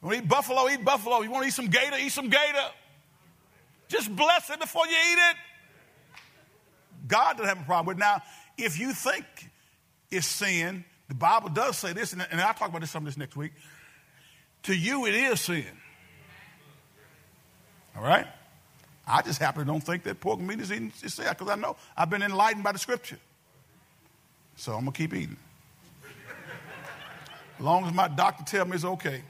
[0.00, 1.22] You want to eat buffalo, eat buffalo.
[1.22, 2.68] You want to eat some gator, eat some gator.
[3.88, 5.36] Just bless it before you eat it.
[7.08, 8.00] God doesn't have a problem with it.
[8.00, 8.22] Now,
[8.56, 9.24] if you think
[10.10, 13.36] it's sin, the Bible does say this, and, I'll talk about this some this next
[13.36, 13.52] week.
[14.64, 15.64] To you, it is sin.
[17.96, 18.26] All right?
[19.06, 22.10] I just happen to don't think that pork meat is sin because I know I've
[22.10, 23.18] been enlightened by the scripture.
[24.56, 25.36] So I'm going to keep eating.
[27.58, 29.22] As long as my doctor tells me it's okay.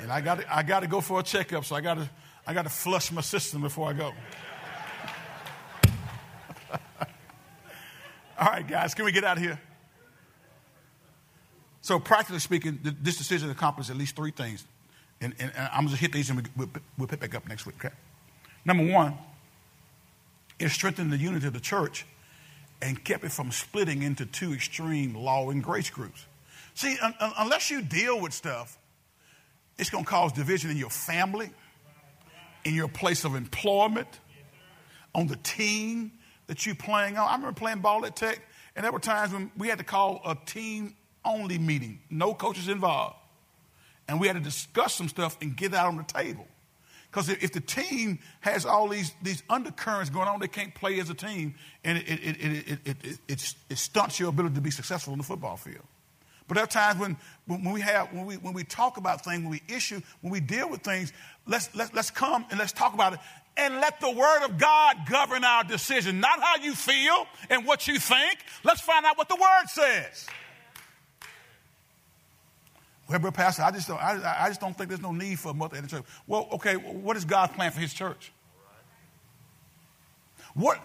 [0.00, 2.08] And I got I got to go for a checkup, so I got to
[2.46, 4.12] I got to flush my system before I go.
[8.38, 9.60] All right, guys, can we get out of here?
[11.80, 14.66] So, practically speaking, this decision accomplished at least three things.
[15.20, 17.66] And, and, and I'm going to hit these and we'll, we'll pick back up next
[17.66, 17.94] week, okay?
[18.64, 19.14] Number one,
[20.58, 22.06] it strengthened the unity of the church
[22.80, 26.24] and kept it from splitting into two extreme law and grace groups.
[26.74, 28.78] See, un- un- unless you deal with stuff
[29.78, 31.50] it's going to cause division in your family,
[32.64, 34.08] in your place of employment,
[35.14, 36.12] on the team
[36.48, 37.28] that you're playing on.
[37.28, 38.40] I remember playing ball at Tech,
[38.74, 42.68] and there were times when we had to call a team only meeting, no coaches
[42.68, 43.16] involved.
[44.08, 46.46] And we had to discuss some stuff and get that on the table.
[47.10, 51.08] Because if the team has all these, these undercurrents going on, they can't play as
[51.08, 55.12] a team, and it, it, it, it, it, it stunts your ability to be successful
[55.12, 55.84] on the football field.
[56.48, 59.42] But there are times when, when we have when we when we talk about things,
[59.42, 61.12] when we issue, when we deal with things,
[61.46, 63.18] let's let's let's come and let's talk about it.
[63.58, 67.88] And let the word of God govern our decision, not how you feel and what
[67.88, 68.38] you think.
[68.62, 70.26] Let's find out what the word says.
[73.08, 75.50] Well, but Pastor, I just don't I, I just don't think there's no need for
[75.50, 76.04] a mother in the church.
[76.26, 78.32] Well, okay, what is God's plan for his church?
[80.54, 80.78] What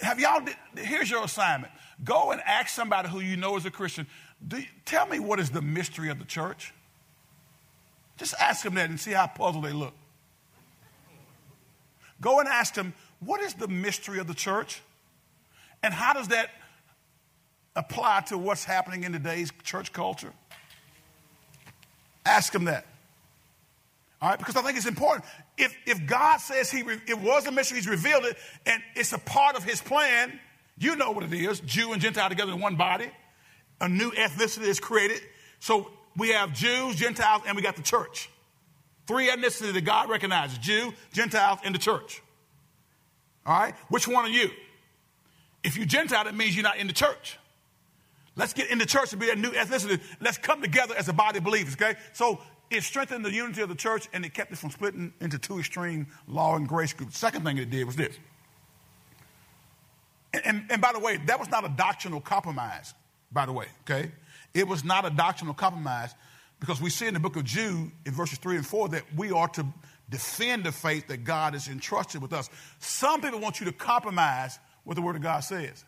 [0.00, 0.44] have y'all
[0.76, 1.72] here's your assignment.
[2.04, 4.06] Go and ask somebody who you know is a Christian
[4.84, 6.72] tell me what is the mystery of the church?
[8.16, 9.94] Just ask them that and see how puzzled they look.
[12.22, 14.80] Go and ask them, what is the mystery of the church?
[15.82, 16.48] And how does that
[17.76, 20.32] apply to what's happening in today's church culture?
[22.24, 22.86] Ask them that.
[24.22, 25.26] All right, because I think it's important.
[25.58, 29.12] If, if God says he re- it was a mystery, He's revealed it, and it's
[29.12, 30.38] a part of His plan,
[30.78, 33.10] you know what it is Jew and Gentile together in one body
[33.82, 35.20] a new ethnicity is created.
[35.58, 38.30] So we have Jews, Gentiles, and we got the church.
[39.06, 42.22] Three ethnicities that God recognizes Jew, Gentiles, and the church.
[43.44, 43.74] All right?
[43.88, 44.50] Which one are you?
[45.64, 47.38] If you're Gentile, that means you're not in the church.
[48.36, 50.00] Let's get in the church and be that new ethnicity.
[50.20, 51.98] Let's come together as a body of believers, okay?
[52.12, 52.40] So
[52.70, 55.58] it strengthened the unity of the church and it kept it from splitting into two
[55.58, 57.18] extreme law and grace groups.
[57.18, 58.16] Second thing it did was this.
[60.32, 62.94] And, and, and by the way, that was not a doctrinal compromise
[63.32, 64.10] by the way, okay?
[64.54, 66.14] It was not a doctrinal compromise
[66.62, 69.32] because we see in the book of Jude in verses 3 and 4 that we
[69.32, 69.66] are to
[70.08, 72.48] defend the faith that God has entrusted with us.
[72.78, 75.84] Some people want you to compromise what the Word of God says.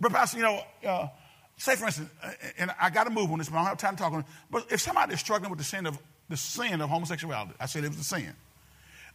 [0.00, 1.08] But, Pastor, you know, uh,
[1.58, 3.76] say for instance, uh, and I got to move on this, but I don't have
[3.76, 4.26] time to talk on it.
[4.50, 5.98] But if somebody is struggling with the sin of
[6.30, 8.32] the sin of homosexuality, I said it was a sin,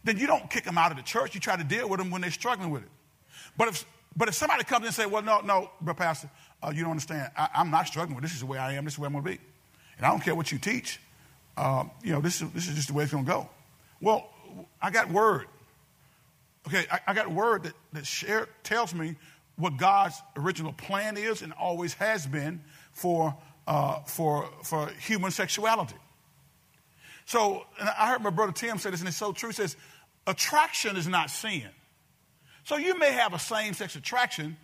[0.04, 1.34] then you don't kick them out of the church.
[1.34, 2.90] You try to deal with them when they're struggling with it.
[3.56, 3.84] But if
[4.16, 6.30] but if somebody comes in and say, "Well, no, no, but Pastor,
[6.62, 7.32] uh, you don't understand.
[7.36, 8.34] I, am not struggling with this.
[8.34, 8.84] Is the way I am.
[8.84, 9.38] This is way I'm going to be,
[10.00, 10.98] and I don't care what you teach.
[11.56, 13.48] Uh, you know, this is this is just the way it's going to go."
[14.00, 14.30] Well,
[14.80, 15.46] I got word.
[16.66, 19.16] Okay, I, I got word that that share, tells me
[19.60, 23.36] what God's original plan is and always has been for,
[23.66, 25.96] uh, for, for human sexuality.
[27.26, 29.50] So, I heard my brother Tim say this, and it's so true.
[29.50, 29.76] He says,
[30.26, 31.68] attraction is not sin.
[32.64, 34.56] So, you may have a same sex attraction,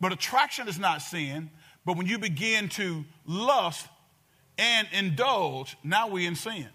[0.00, 1.50] but attraction is not sin.
[1.84, 3.86] But when you begin to lust
[4.58, 6.68] and indulge, now we're in sin.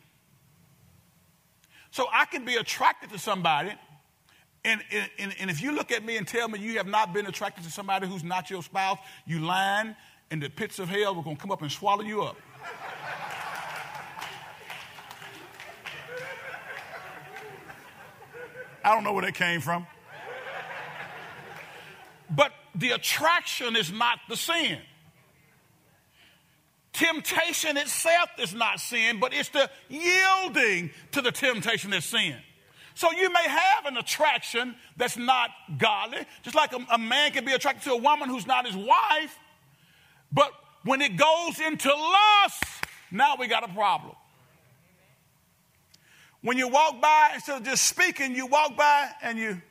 [1.92, 3.74] So, I can be attracted to somebody
[4.66, 4.82] and,
[5.20, 7.66] and, and if you look at me and tell me you have not been attracted
[7.66, 9.96] to somebody who's not your spouse, you lying,
[10.32, 12.38] and the pits of hell are going to come up and swallow you up.
[18.86, 19.86] I don't know where that came from.
[22.30, 24.80] But the attraction is not the sin.
[26.94, 32.36] Temptation itself is not sin, but it's the yielding to the temptation that's sin.
[32.96, 37.44] So you may have an attraction that's not godly, just like a, a, man can
[37.44, 39.40] be attracted to a woman who's not his wife.
[40.32, 40.52] But
[40.84, 42.64] when it goes into lust,
[43.10, 44.16] now we got a problem.
[46.42, 49.62] When you walk by, instead of just speaking, you walk by and you.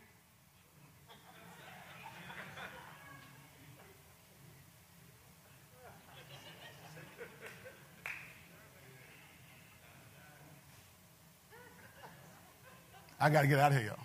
[13.22, 13.86] I got to get out of here.
[13.86, 13.98] y'all.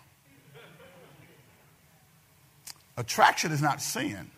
[2.98, 4.30] Attraction is not sin.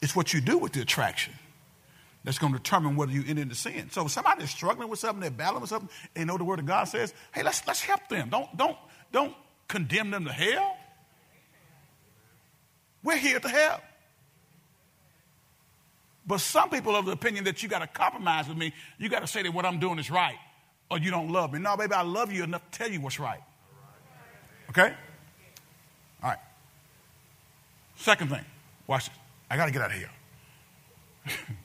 [0.00, 1.34] It's what you do with the attraction
[2.24, 3.90] that's going to determine whether you enter into sin.
[3.90, 6.58] So if somebody is struggling with something, they're battling with something, they know the word
[6.58, 8.30] of God says, hey, let's let's help them.
[8.30, 8.76] Don't don't
[9.12, 9.34] don't
[9.68, 10.76] condemn them to hell.
[13.02, 13.82] We're here to help.
[16.26, 18.72] But some people are of the opinion that you got to compromise with me.
[18.98, 20.38] You got to say that what I'm doing is right
[20.90, 21.58] or you don't love me.
[21.58, 23.40] No, baby, I love you enough to tell you what's right.
[24.70, 24.92] Okay?
[26.22, 26.38] All right.
[27.96, 28.44] Second thing,
[28.86, 29.16] watch this.
[29.50, 30.10] I got to get out of here.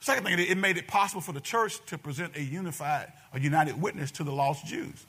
[0.00, 3.80] Second thing, it made it possible for the church to present a unified, a united
[3.80, 5.06] witness to the lost Jews.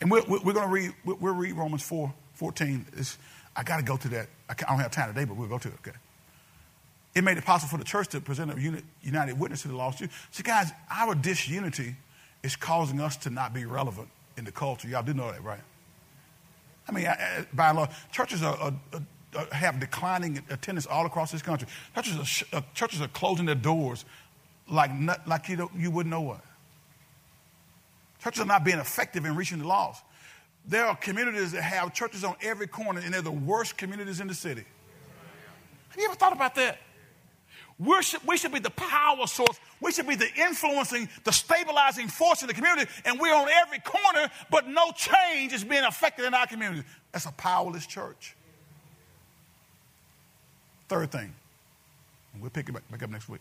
[0.00, 2.86] And we're, we're going to read, we'll read Romans 4 14.
[2.96, 3.16] It's,
[3.56, 4.28] I got to go to that.
[4.48, 5.74] I don't have time today, but we'll go to it.
[5.86, 5.96] Okay.
[7.14, 9.98] It made it possible for the church to present a united witness to the lost
[9.98, 10.10] Jews.
[10.32, 11.94] See, guys, our disunity
[12.42, 14.88] is causing us to not be relevant in the culture.
[14.88, 15.60] Y'all do know that, right?
[16.88, 17.06] I mean,
[17.52, 18.74] by and large, churches are, are,
[19.36, 21.68] are, have declining attendance all across this country.
[21.94, 24.04] Churches are, uh, churches are closing their doors
[24.68, 26.44] like, not, like you, you wouldn't know what.
[28.22, 30.02] Churches are not being effective in reaching the lost.
[30.66, 34.28] There are communities that have churches on every corner, and they're the worst communities in
[34.28, 34.64] the city.
[35.90, 36.78] Have you ever thought about that?
[37.78, 39.58] We should, we should be the power source.
[39.80, 42.90] We should be the influencing, the stabilizing force in the community.
[43.04, 46.84] And we're on every corner, but no change is being affected in our community.
[47.12, 48.36] That's a powerless church.
[50.88, 51.34] Third thing,
[52.40, 53.40] we'll pick it back, back up next week.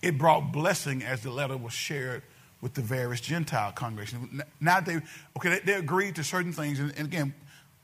[0.00, 2.22] It brought blessing as the letter was shared
[2.60, 4.42] with the various Gentile congregations.
[4.60, 5.00] Now they,
[5.36, 7.34] okay, they, they agreed to certain things, and, and again,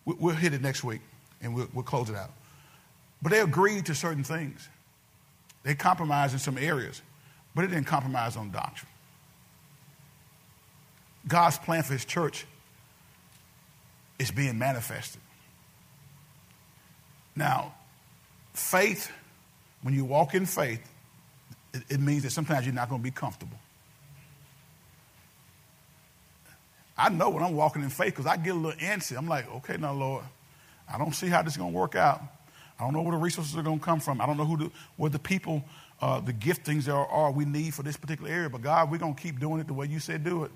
[0.04, 1.00] we, will hit it next week
[1.42, 2.30] and we'll, we'll close it out.
[3.22, 4.68] But they agreed to certain things.
[5.62, 7.02] They compromised in some areas,
[7.54, 8.90] but it didn't compromise on doctrine.
[11.26, 12.46] God's plan for his church
[14.18, 15.20] is being manifested.
[17.36, 17.74] Now,
[18.54, 19.12] faith,
[19.82, 20.80] when you walk in faith,
[21.72, 23.58] it, it means that sometimes you're not going to be comfortable.
[26.96, 29.16] I know when I'm walking in faith because I get a little antsy.
[29.16, 30.24] I'm like, okay, now, Lord,
[30.92, 32.20] I don't see how this is going to work out.
[32.78, 34.20] I don't know where the resources are going to come from.
[34.20, 35.64] I don't know who the, where the people,
[36.00, 38.48] uh, the giftings are, are we need for this particular area.
[38.48, 40.50] But God, we're going to keep doing it the way you said do it.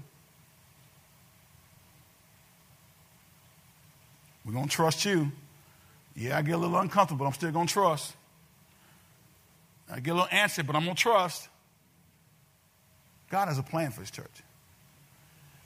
[4.44, 5.32] We're going to trust you.
[6.14, 8.14] Yeah, I get a little uncomfortable, but I'm still going to trust.
[9.90, 11.48] I get a little antsy, but I'm going to trust.
[13.30, 14.42] God has a plan for his church.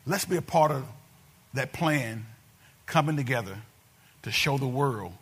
[0.06, 0.86] Let's be a part of
[1.54, 2.26] that plan
[2.86, 3.56] coming together
[4.22, 5.12] to show the world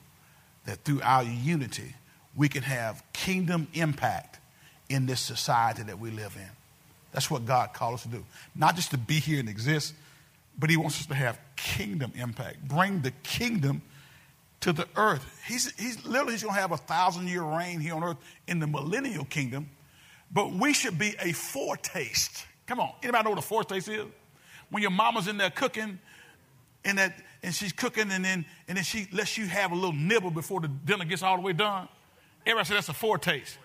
[0.67, 1.95] that through our unity,
[2.37, 4.39] we can have kingdom impact
[4.89, 6.51] in this society that we live in.
[7.13, 8.25] That's what God called us to do.
[8.55, 9.95] Not just to be here and exist,
[10.59, 12.67] but He wants us to have kingdom impact.
[12.67, 13.83] Bring the kingdom
[14.61, 15.43] to the earth.
[15.47, 18.17] He's, he's literally he's going to have a thousand year reign here on earth
[18.49, 19.69] in the millennial kingdom,
[20.33, 22.47] but we should be a foretaste.
[22.67, 24.07] Come on, anybody know what a foretaste is?
[24.71, 25.99] When your mama's in there cooking,
[26.85, 29.93] and that and she's cooking, and then and then she lets you have a little
[29.93, 31.89] nibble before the dinner gets all the way done.
[32.47, 33.59] Everybody says that's a foretaste.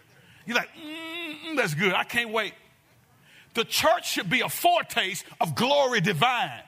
[0.46, 1.94] You're like, mm, that's good.
[1.94, 2.54] I can't wait.
[3.54, 6.62] The church should be a foretaste of glory divine.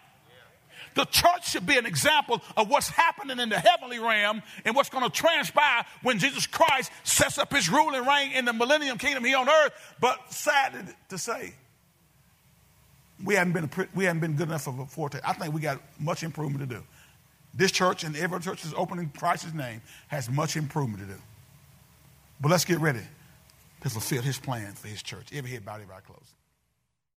[0.94, 4.90] The church should be an example of what's happening in the heavenly realm and what's
[4.90, 8.98] going to transpire when Jesus Christ sets up his rule and reign in the millennium
[8.98, 9.72] kingdom here on earth.
[10.02, 11.54] But sad to say,
[13.24, 15.24] we haven't been, we haven't been good enough of a foretaste.
[15.26, 16.84] I think we got much improvement to do.
[17.54, 21.20] This church and every church that's opening Christ's name has much improvement to do.
[22.40, 23.02] But let's get ready
[23.82, 25.28] to fulfill his plan for his church.
[25.34, 26.34] Every head bowed, everybody closed.